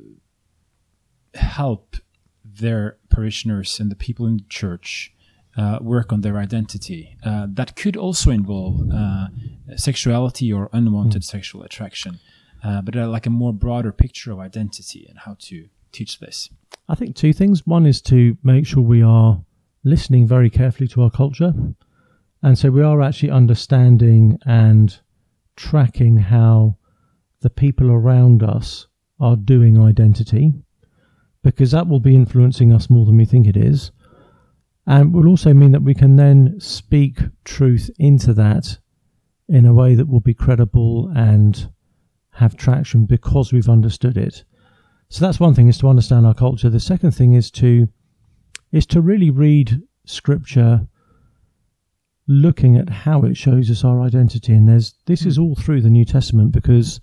help 1.34 1.98
their 2.44 2.98
parishioners 3.10 3.80
and 3.80 3.92
the 3.92 3.96
people 3.96 4.26
in 4.26 4.38
the 4.38 4.44
church 4.50 5.14
uh, 5.58 5.80
work 5.82 6.12
on 6.12 6.22
their 6.22 6.38
identity? 6.38 7.18
Uh, 7.24 7.48
that 7.50 7.76
could 7.76 7.98
also 7.98 8.32
involve 8.32 8.90
uh, 8.94 9.28
sexuality 9.76 10.52
or 10.52 10.70
unwanted 10.74 11.24
sexual 11.24 11.64
attraction, 11.64 12.20
uh, 12.64 12.82
but 12.82 12.96
uh, 12.96 13.08
like 13.08 13.26
a 13.26 13.30
more 13.30 13.54
broader 13.54 13.92
picture 13.92 14.32
of 14.32 14.40
identity 14.40 15.06
and 15.10 15.20
how 15.20 15.36
to 15.40 15.68
teach 15.92 16.20
this. 16.20 16.50
I 16.88 16.96
think 16.96 17.16
two 17.16 17.34
things. 17.34 17.68
One 17.68 17.86
is 17.86 18.02
to 18.04 18.38
make 18.44 18.66
sure 18.66 18.82
we 18.82 19.02
are 19.02 19.44
listening 19.84 20.28
very 20.28 20.50
carefully 20.50 20.88
to 20.90 21.04
our 21.04 21.12
culture. 21.12 21.54
And 22.44 22.58
so 22.58 22.70
we 22.70 22.82
are 22.82 23.02
actually 23.02 23.32
understanding 23.32 24.40
and 24.46 25.00
tracking 25.56 26.18
how 26.18 26.78
the 27.42 27.50
people 27.50 27.92
around 27.92 28.44
us 28.44 28.88
are 29.22 29.36
doing 29.36 29.80
identity, 29.80 30.54
because 31.44 31.72
that 31.72 31.88
will 31.88 32.00
be 32.00 32.16
influencing 32.16 32.74
us 32.74 32.90
more 32.90 33.06
than 33.06 33.16
we 33.16 33.26
think 33.26 33.48
it 33.48 33.56
is. 33.56 33.92
And 34.86 35.14
will 35.14 35.28
also 35.28 35.54
mean 35.54 35.72
that 35.72 35.84
we 35.84 35.94
can 35.94 36.16
then 36.16 36.60
speak 36.60 37.20
truth 37.46 37.90
into 38.00 38.34
that 38.34 38.80
in 39.48 39.66
a 39.66 39.74
way 39.74 39.96
that 39.96 40.08
will 40.08 40.20
be 40.20 40.34
credible 40.34 41.12
and 41.16 41.70
have 42.32 42.58
traction 42.58 43.06
because 43.06 43.54
we've 43.54 43.70
understood 43.70 44.18
it. 44.18 44.44
So 45.10 45.26
that's 45.26 45.40
one 45.40 45.54
thing 45.54 45.68
is 45.68 45.78
to 45.80 45.90
understand 45.90 46.26
our 46.26 46.34
culture. 46.34 46.70
The 46.70 46.80
second 46.80 47.12
thing 47.12 47.34
is 47.34 47.52
to 47.52 47.88
is 48.72 48.86
to 48.88 49.02
really 49.02 49.30
read 49.30 49.82
scripture 50.06 50.88
looking 52.28 52.78
at 52.78 52.90
how 52.90 53.24
it 53.24 53.36
shows 53.36 53.70
us 53.70 53.84
our 53.84 54.02
identity 54.02 54.54
and 54.54 54.70
there's 54.70 54.96
this 55.06 55.26
is 55.26 55.38
all 55.38 55.56
through 55.56 55.82
the 55.82 55.90
New 55.90 56.06
Testament 56.06 56.54
because 56.54 57.02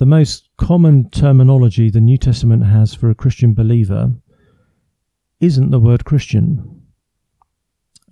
the 0.00 0.06
most 0.06 0.48
common 0.56 1.10
terminology 1.10 1.90
the 1.90 2.00
New 2.00 2.16
Testament 2.16 2.64
has 2.64 2.94
for 2.94 3.10
a 3.10 3.14
Christian 3.14 3.52
believer 3.52 4.10
isn't 5.40 5.70
the 5.70 5.78
word 5.78 6.06
Christian. 6.06 6.86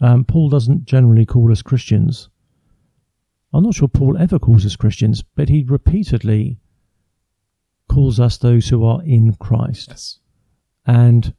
Um, 0.03 0.27
Paul 0.27 0.51
doesn't 0.51 0.85
generally 0.85 1.25
call 1.25 1.51
us 1.51 1.63
Christians. 1.63 2.29
I'm 3.55 3.65
not 3.65 3.75
sure 3.75 3.89
Paul 3.89 4.19
ever 4.19 4.39
calls 4.39 4.67
us 4.67 4.77
Christians, 4.77 5.23
but 5.35 5.49
he 5.49 5.65
repeatedly 5.67 6.59
calls 7.89 8.21
us 8.21 8.37
those 8.37 8.69
who 8.69 8.85
are 8.85 9.03
in 9.03 9.35
Christ. 9.37 9.89
Yes. 9.89 10.19
And 10.85 11.33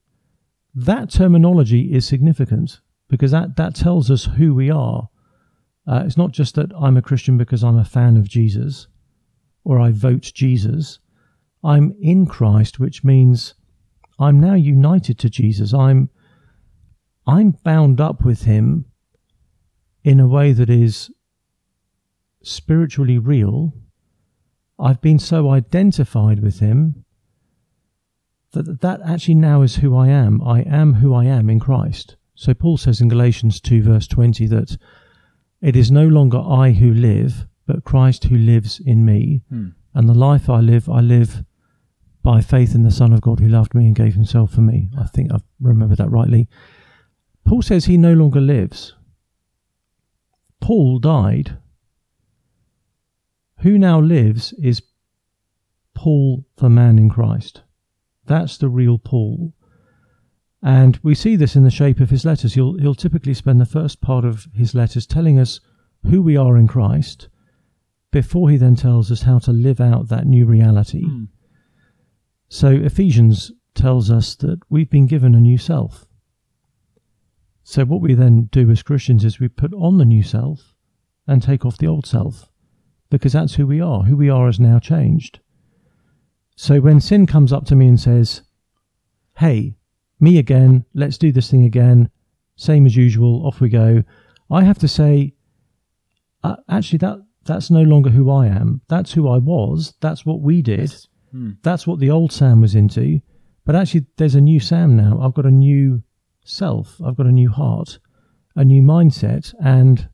that 0.73 1.12
terminology 1.12 1.93
is 1.93 2.07
significant 2.07 2.79
because 3.07 3.29
that, 3.29 3.55
that 3.57 3.75
tells 3.75 4.09
us 4.09 4.25
who 4.25 4.55
we 4.55 4.71
are. 4.71 5.09
Uh, 5.85 6.05
it's 6.07 6.17
not 6.17 6.31
just 6.31 6.55
that 6.55 6.71
I'm 6.75 6.97
a 6.97 7.03
Christian 7.03 7.38
because 7.38 7.63
I'm 7.63 7.77
a 7.77 7.85
fan 7.85 8.17
of 8.17 8.27
Jesus 8.27 8.88
or 9.63 9.79
I 9.79 9.91
vote 9.91 10.31
Jesus. 10.33 10.99
I'm 11.63 11.95
in 11.99 12.25
Christ, 12.25 12.79
which 12.79 13.03
means 13.03 13.55
I'm 14.19 14.39
now 14.39 14.55
united 14.55 15.17
to 15.19 15.29
Jesus. 15.29 15.73
I'm 15.73 16.09
I'm 17.27 17.51
bound 17.63 18.01
up 18.01 18.25
with 18.25 18.43
him 18.43 18.85
in 20.03 20.19
a 20.19 20.27
way 20.27 20.51
that 20.51 20.69
is 20.69 21.11
spiritually 22.41 23.17
real. 23.17 23.73
I've 24.79 25.01
been 25.01 25.19
so 25.19 25.51
identified 25.51 26.41
with 26.41 26.59
him 26.59 27.05
that 28.53 28.81
that 28.81 29.01
actually 29.05 29.35
now 29.35 29.61
is 29.61 29.77
who 29.77 29.95
I 29.95 30.07
am. 30.07 30.41
I 30.41 30.61
am 30.61 30.95
who 30.95 31.13
I 31.13 31.25
am 31.25 31.49
in 31.49 31.59
Christ. 31.59 32.15
So 32.35 32.53
Paul 32.53 32.77
says 32.77 33.01
in 33.01 33.09
Galatians 33.09 33.59
2 33.59 33.83
verse 33.83 34.07
20 34.07 34.47
that 34.47 34.77
it 35.61 35.75
is 35.75 35.91
no 35.91 36.07
longer 36.07 36.39
I 36.39 36.71
who 36.71 36.93
live, 36.93 37.45
but 37.69 37.84
Christ 37.84 38.23
who 38.23 38.36
lives 38.36 38.82
in 38.84 39.05
me. 39.05 39.43
Hmm. 39.49 39.67
And 39.93 40.10
the 40.10 40.15
life 40.15 40.49
I 40.49 40.60
live, 40.60 40.89
I 40.89 41.01
live 41.01 41.43
by 42.23 42.41
faith 42.41 42.73
in 42.73 42.82
the 42.82 42.89
Son 42.89 43.13
of 43.13 43.21
God 43.21 43.39
who 43.39 43.47
loved 43.47 43.75
me 43.75 43.86
and 43.86 43.95
gave 43.95 44.15
himself 44.15 44.51
for 44.51 44.62
me. 44.62 44.89
I 44.99 45.05
think 45.05 45.32
I 45.32 45.38
remember 45.62 45.95
that 45.95 46.10
rightly. 46.10 46.49
Paul 47.45 47.62
says 47.62 47.86
he 47.86 47.95
no 47.95 48.13
longer 48.13 48.41
lives. 48.41 48.95
Paul 50.60 50.97
died. 50.97 51.60
Who 53.60 53.77
now 53.77 54.01
lives 54.01 54.53
is 54.53 54.82
Paul, 55.93 56.47
the 56.55 56.71
man 56.71 56.97
in 56.97 57.10
Christ. 57.10 57.62
That's 58.25 58.58
the 58.58 58.69
real 58.69 58.97
Paul. 58.97 59.53
And 60.63 60.99
we 61.03 61.13
see 61.13 61.36
this 61.36 61.55
in 61.55 61.65
the 61.65 61.69
shape 61.69 61.99
of 61.99 62.10
his 62.10 62.25
letters. 62.25 62.55
He'll, 62.55 62.79
he'll 62.79 62.95
typically 62.95 63.36
spend 63.36 63.62
the 63.62 63.65
first 63.67 64.01
part 64.01 64.25
of 64.25 64.47
his 64.55 64.73
letters 64.73 65.05
telling 65.05 65.38
us 65.38 65.60
who 66.10 66.23
we 66.23 66.36
are 66.36 66.58
in 66.58 66.67
Christ 66.67 67.27
before 68.11 68.49
he 68.49 68.57
then 68.57 68.75
tells 68.75 69.11
us 69.11 69.23
how 69.23 69.39
to 69.39 69.51
live 69.51 69.79
out 69.79 70.09
that 70.09 70.25
new 70.25 70.45
reality. 70.45 71.03
Hmm. 71.03 71.25
So 72.47 72.69
Ephesians 72.69 73.51
tells 73.75 74.09
us 74.09 74.35
that 74.35 74.59
we've 74.69 74.89
been 74.89 75.07
given 75.07 75.35
a 75.35 75.39
new 75.39 75.57
self. 75.57 76.05
So 77.63 77.85
what 77.85 78.01
we 78.01 78.15
then 78.15 78.49
do 78.51 78.69
as 78.71 78.81
Christians 78.81 79.23
is 79.23 79.39
we 79.39 79.47
put 79.47 79.73
on 79.73 79.97
the 79.97 80.05
new 80.05 80.23
self 80.23 80.73
and 81.27 81.41
take 81.41 81.65
off 81.65 81.77
the 81.77 81.87
old 81.87 82.07
self 82.07 82.49
because 83.11 83.33
that's 83.33 83.55
who 83.55 83.67
we 83.67 83.79
are. 83.79 84.03
Who 84.03 84.17
we 84.17 84.29
are 84.29 84.47
has 84.47 84.59
now 84.59 84.79
changed. 84.79 85.39
So 86.55 86.79
when 86.79 86.99
sin 86.99 87.27
comes 87.27 87.53
up 87.53 87.65
to 87.65 87.75
me 87.75 87.87
and 87.87 87.99
says, 87.99 88.41
Hey, 89.37 89.75
me 90.19 90.37
again, 90.37 90.85
let's 90.93 91.17
do 91.17 91.31
this 91.31 91.49
thing 91.49 91.63
again, 91.63 92.09
same 92.55 92.85
as 92.85 92.95
usual, 92.95 93.45
off 93.45 93.61
we 93.61 93.69
go, 93.69 94.03
I 94.51 94.63
have 94.63 94.79
to 94.79 94.87
say, 94.87 95.35
uh, 96.43 96.57
actually, 96.67 96.97
that 96.97 97.19
that's 97.49 97.71
no 97.71 97.81
longer 97.81 98.12
who 98.12 98.29
I 98.29 98.45
am. 98.45 98.81
That's 98.89 99.13
who 99.13 99.27
I 99.27 99.39
was. 99.39 99.95
That's 100.01 100.23
what 100.23 100.39
we 100.39 100.62
did. 100.62 100.93
Hmm. 101.31 101.53
That's 101.63 101.88
what 101.88 101.99
the 101.99 102.12
old 102.12 102.31
Sam 102.31 102.62
was 102.62 102.75
into. 102.75 103.21
But 103.65 103.75
actually, 103.75 104.05
there's 104.17 104.35
a 104.35 104.41
new 104.41 104.59
Sam 104.59 104.95
now. 104.95 105.19
I've 105.19 105.33
got 105.33 105.47
a 105.47 105.51
new 105.51 106.03
self. 106.45 107.01
I've 107.03 107.17
got 107.17 107.25
a 107.25 107.31
new 107.31 107.49
heart, 107.49 107.97
a 108.55 108.63
new 108.63 108.83
mindset, 108.83 109.55
and 109.59 110.09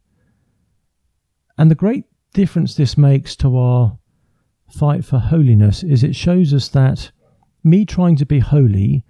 and 1.57 1.69
the 1.69 1.75
great 1.75 2.05
difference 2.33 2.75
this 2.75 2.97
makes 2.97 3.35
to 3.37 3.57
our 3.57 3.97
fight 4.69 5.03
for 5.03 5.19
holiness 5.19 5.83
is 5.83 6.03
it 6.03 6.15
shows 6.15 6.53
us 6.53 6.69
that 6.69 7.11
me 7.63 7.85
trying 7.85 8.15
to 8.15 8.25
be 8.25 8.39
holy 8.39 9.03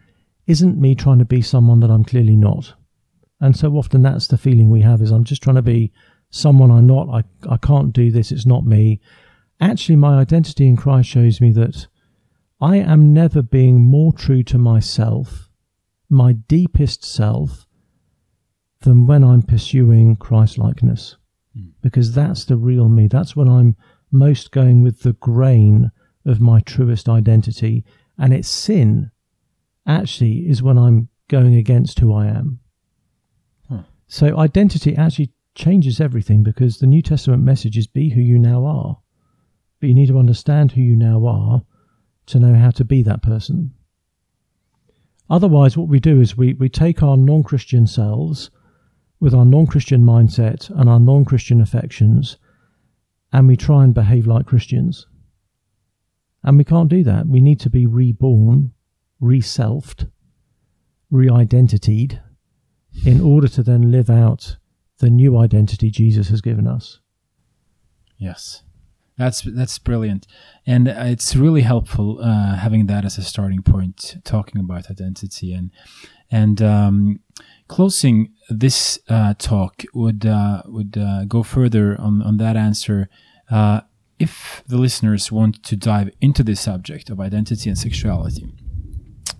isn't 0.47 0.79
me 0.79 0.95
trying 0.95 1.19
to 1.19 1.25
be 1.25 1.41
someone 1.41 1.79
that 1.81 1.91
I'm 1.91 2.03
clearly 2.03 2.35
not. 2.35 2.73
And 3.39 3.55
so 3.55 3.73
often 3.73 4.01
that's 4.01 4.27
the 4.27 4.37
feeling 4.37 4.69
we 4.69 4.81
have 4.81 5.01
is 5.01 5.11
I'm 5.11 5.23
just 5.23 5.43
trying 5.43 5.57
to 5.57 5.61
be 5.61 5.91
someone 6.29 6.71
I'm 6.71 6.87
not. 6.87 7.09
I, 7.09 7.23
I 7.53 7.57
can't 7.57 7.93
do 7.93 8.11
this. 8.11 8.31
It's 8.31 8.45
not 8.45 8.65
me. 8.65 8.99
Actually, 9.59 9.95
my 9.95 10.19
identity 10.19 10.67
in 10.67 10.75
Christ 10.75 11.09
shows 11.09 11.39
me 11.39 11.51
that 11.53 11.87
I 12.59 12.77
am 12.77 13.13
never 13.13 13.41
being 13.41 13.81
more 13.81 14.13
true 14.13 14.43
to 14.43 14.57
myself, 14.57 15.49
my 16.09 16.33
deepest 16.33 17.03
self, 17.03 17.65
than 18.81 19.07
when 19.07 19.23
I'm 19.23 19.41
pursuing 19.41 20.15
Christ 20.15 20.57
likeness. 20.57 21.17
Hmm. 21.53 21.69
Because 21.81 22.13
that's 22.13 22.45
the 22.45 22.57
real 22.57 22.89
me. 22.89 23.07
That's 23.07 23.35
when 23.35 23.47
I'm 23.47 23.75
most 24.11 24.51
going 24.51 24.81
with 24.81 25.01
the 25.01 25.13
grain 25.13 25.91
of 26.25 26.41
my 26.41 26.59
truest 26.61 27.07
identity. 27.09 27.83
And 28.17 28.33
it's 28.33 28.47
sin, 28.47 29.11
actually, 29.87 30.49
is 30.49 30.63
when 30.63 30.77
I'm 30.77 31.09
going 31.27 31.55
against 31.55 31.99
who 31.99 32.13
I 32.13 32.27
am. 32.27 32.59
Huh. 33.69 33.83
So 34.07 34.37
identity 34.37 34.95
actually 34.95 35.31
changes 35.55 35.99
everything 35.99 36.43
because 36.43 36.77
the 36.77 36.87
New 36.87 37.01
Testament 37.01 37.43
message 37.43 37.77
is 37.77 37.87
be 37.87 38.09
who 38.09 38.21
you 38.21 38.37
now 38.37 38.65
are. 38.65 38.99
But 39.79 39.89
you 39.89 39.95
need 39.95 40.07
to 40.07 40.19
understand 40.19 40.73
who 40.73 40.81
you 40.81 40.95
now 40.95 41.25
are 41.25 41.63
to 42.27 42.39
know 42.39 42.55
how 42.55 42.71
to 42.71 42.85
be 42.85 43.03
that 43.03 43.23
person. 43.23 43.73
Otherwise, 45.29 45.75
what 45.77 45.87
we 45.87 45.99
do 45.99 46.21
is 46.21 46.37
we, 46.37 46.53
we 46.53 46.69
take 46.69 47.01
our 47.01 47.17
non 47.17 47.43
Christian 47.43 47.87
selves 47.87 48.51
with 49.19 49.33
our 49.33 49.45
non 49.45 49.65
Christian 49.65 50.03
mindset 50.03 50.69
and 50.69 50.89
our 50.89 50.99
non 50.99 51.25
Christian 51.25 51.61
affections 51.61 52.37
and 53.35 53.49
we 53.49 53.57
try 53.57 53.83
and 53.83 53.93
behave 53.93 54.25
like 54.25 54.45
Christians. 54.45 55.07
And 56.41 56.57
we 56.57 56.63
can't 56.63 56.87
do 56.87 57.03
that. 57.03 57.27
We 57.27 57.41
need 57.41 57.59
to 57.59 57.69
be 57.69 57.85
reborn, 57.85 58.71
reselfed, 59.21 60.09
re 61.11 61.29
identitied 61.29 62.21
in 63.03 63.19
order 63.19 63.49
to 63.49 63.61
then 63.61 63.91
live 63.91 64.09
out 64.09 64.55
the 64.99 65.09
new 65.09 65.37
identity 65.37 65.89
Jesus 65.91 66.29
has 66.29 66.41
given 66.41 66.67
us. 66.67 66.99
Yes, 68.17 68.63
that's 69.17 69.41
that's 69.41 69.77
brilliant, 69.79 70.25
and 70.65 70.87
uh, 70.87 70.95
it's 70.97 71.35
really 71.35 71.61
helpful 71.61 72.19
uh, 72.21 72.55
having 72.55 72.87
that 72.87 73.05
as 73.05 73.17
a 73.17 73.23
starting 73.23 73.61
point, 73.61 74.17
talking 74.23 74.59
about 74.59 74.89
identity 74.89 75.53
and 75.53 75.71
and 76.31 76.61
um, 76.61 77.19
closing 77.67 78.33
this 78.49 78.99
uh, 79.09 79.33
talk 79.37 79.83
would 79.93 80.25
uh, 80.25 80.63
would 80.65 80.97
uh, 80.97 81.25
go 81.25 81.43
further 81.43 81.99
on 81.99 82.21
on 82.21 82.37
that 82.37 82.55
answer. 82.55 83.09
Uh, 83.49 83.81
if 84.17 84.63
the 84.67 84.77
listeners 84.77 85.29
want 85.29 85.61
to 85.61 85.75
dive 85.75 86.09
into 86.21 86.41
this 86.41 86.61
subject 86.61 87.09
of 87.09 87.19
identity 87.19 87.69
and 87.69 87.77
sexuality, 87.77 88.47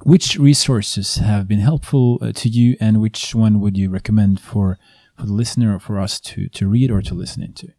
which 0.04 0.38
resources 0.38 1.16
have 1.16 1.48
been 1.48 1.60
helpful 1.62 2.20
to 2.20 2.50
you, 2.50 2.76
and 2.82 3.02
which 3.02 3.34
one 3.34 3.62
would 3.62 3.78
you 3.78 3.90
recommend 3.90 4.42
for 4.42 4.78
for 5.18 5.26
the 5.26 5.34
listener 5.34 5.76
or 5.76 5.80
for 5.80 6.00
us 6.00 6.20
to 6.22 6.48
to 6.50 6.68
read 6.68 6.92
or 6.92 7.02
to 7.02 7.14
listen 7.14 7.44
into? 7.44 7.74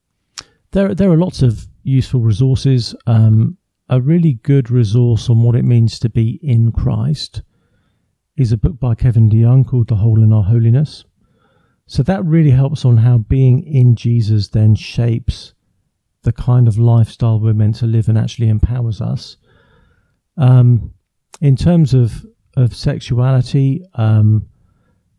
There, 0.72 0.94
there 0.94 1.10
are 1.10 1.16
lots 1.16 1.42
of 1.42 1.66
useful 1.82 2.20
resources. 2.20 2.94
Um, 3.06 3.56
a 3.88 4.00
really 4.00 4.34
good 4.42 4.70
resource 4.70 5.30
on 5.30 5.42
what 5.42 5.54
it 5.54 5.64
means 5.64 5.98
to 6.00 6.08
be 6.08 6.40
in 6.42 6.72
Christ 6.72 7.42
is 8.36 8.52
a 8.52 8.56
book 8.56 8.78
by 8.80 8.94
Kevin 8.94 9.30
DeYoung 9.30 9.66
called 9.66 9.88
The 9.88 9.96
Hole 9.96 10.22
in 10.22 10.32
Our 10.32 10.42
Holiness. 10.42 11.04
So 11.86 12.02
that 12.02 12.24
really 12.24 12.50
helps 12.50 12.84
on 12.84 12.98
how 12.98 13.18
being 13.18 13.62
in 13.62 13.94
Jesus 13.94 14.48
then 14.48 14.74
shapes 14.74 15.54
the 16.22 16.32
kind 16.32 16.66
of 16.66 16.76
lifestyle 16.76 17.38
we're 17.38 17.54
meant 17.54 17.76
to 17.76 17.86
live 17.86 18.08
and 18.08 18.18
actually 18.18 18.48
empowers 18.48 19.00
us. 19.00 19.36
Um, 20.36 20.92
in 21.40 21.56
terms 21.56 21.94
of 21.94 22.26
of 22.56 22.74
sexuality, 22.74 23.84
um, 23.94 24.48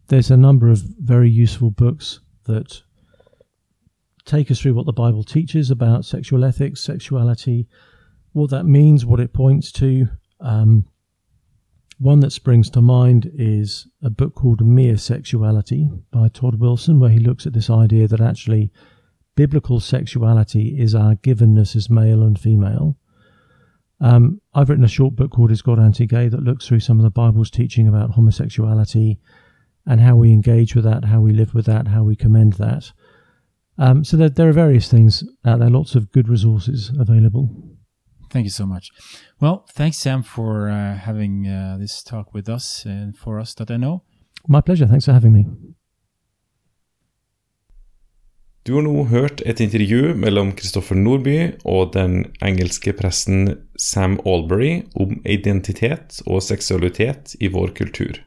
there's 0.08 0.32
a 0.32 0.38
number 0.38 0.70
of 0.70 0.84
very 1.00 1.30
useful 1.30 1.72
books 1.72 2.20
that 2.46 2.82
take 4.26 4.52
us 4.52 4.60
through 4.60 4.74
what 4.74 4.86
the 4.86 4.94
Bible 4.94 5.24
teaches 5.24 5.72
about 5.72 6.06
sexual 6.06 6.46
ethics, 6.46 6.82
sexuality, 6.82 7.68
what 8.34 8.50
that 8.52 8.66
means, 8.66 9.06
what 9.06 9.20
it 9.20 9.34
points 9.34 9.72
to. 9.74 10.08
Um, 10.40 10.88
one 12.00 12.20
that 12.20 12.32
springs 12.32 12.70
to 12.72 12.82
mind 12.82 13.32
is 13.34 13.88
a 14.04 14.10
book 14.10 14.36
called 14.36 14.66
Mere 14.66 14.98
Sexuality 14.98 15.90
by 16.12 16.28
Todd 16.28 16.60
Wilson, 16.60 17.00
where 17.00 17.10
he 17.10 17.20
looks 17.20 17.48
at 17.48 17.54
this 17.54 17.70
idea 17.70 18.08
that 18.08 18.22
actually 18.22 18.72
biblical 19.36 19.80
sexuality 19.80 20.80
is 20.80 20.94
our 20.94 21.16
givenness 21.16 21.76
as 21.76 21.90
male 21.90 22.22
and 22.22 22.40
female. 22.40 22.98
Um, 24.00 24.42
I've 24.54 24.70
written 24.70 24.84
a 24.84 24.90
short 24.90 25.16
book 25.16 25.32
called 25.32 25.52
Is 25.52 25.64
God 25.64 25.80
Anti 25.80 26.06
Gay 26.06 26.28
that 26.28 26.44
looks 26.44 26.68
through 26.68 26.82
some 26.82 27.00
of 27.00 27.04
the 27.04 27.10
Bible's 27.10 27.50
teaching 27.50 27.88
about 27.88 28.12
homosexuality 28.12 29.20
and 29.88 30.02
how 30.02 30.16
we 30.16 30.32
engage 30.32 30.76
with 30.76 30.84
that, 30.84 31.06
how 31.06 31.22
we 31.22 31.32
live 31.34 31.54
with 31.54 31.66
that, 31.66 31.88
how 31.88 32.04
we 32.04 32.16
commend 32.16 32.54
that. 32.54 32.92
Um, 33.78 34.04
so 34.04 34.18
there, 34.18 34.30
there 34.30 34.50
are 34.50 34.54
various 34.54 34.90
things 34.90 35.24
out 35.46 35.60
there, 35.60 35.70
lots 35.70 35.96
of 35.96 36.12
good 36.12 36.28
resources 36.28 36.92
available. 37.00 37.50
Thank 38.30 38.44
you 38.44 38.52
so 38.52 38.66
much. 38.66 38.92
Well, 39.40 39.66
thanks, 39.74 39.98
Sam, 39.98 40.24
for 40.24 40.70
uh, 40.70 40.96
having 40.96 41.48
uh, 41.48 41.78
this 41.80 42.04
talk 42.04 42.34
with 42.34 42.50
us 42.50 42.86
and 42.86 43.16
for 43.18 43.40
us 43.40 43.54
that 43.56 43.72
I 43.72 43.78
know. 43.78 44.04
My 44.48 44.62
pleasure. 44.62 44.88
Thanks 44.88 45.06
for 45.06 45.14
having 45.14 45.34
me. 45.34 45.46
Du 48.68 48.74
har 48.74 48.84
nå 48.84 49.06
hørt 49.08 49.42
et 49.48 49.62
intervju 49.64 50.12
mellom 50.20 50.50
Kristoffer 50.52 50.98
Norbye 51.00 51.54
og 51.64 51.94
den 51.94 52.26
engelske 52.44 52.92
presten 52.92 53.54
Sam 53.80 54.18
Allberry 54.28 54.82
om 55.00 55.22
identitet 55.24 56.20
og 56.26 56.44
seksualitet 56.44 57.38
i 57.40 57.48
vår 57.54 57.72
kultur. 57.78 58.27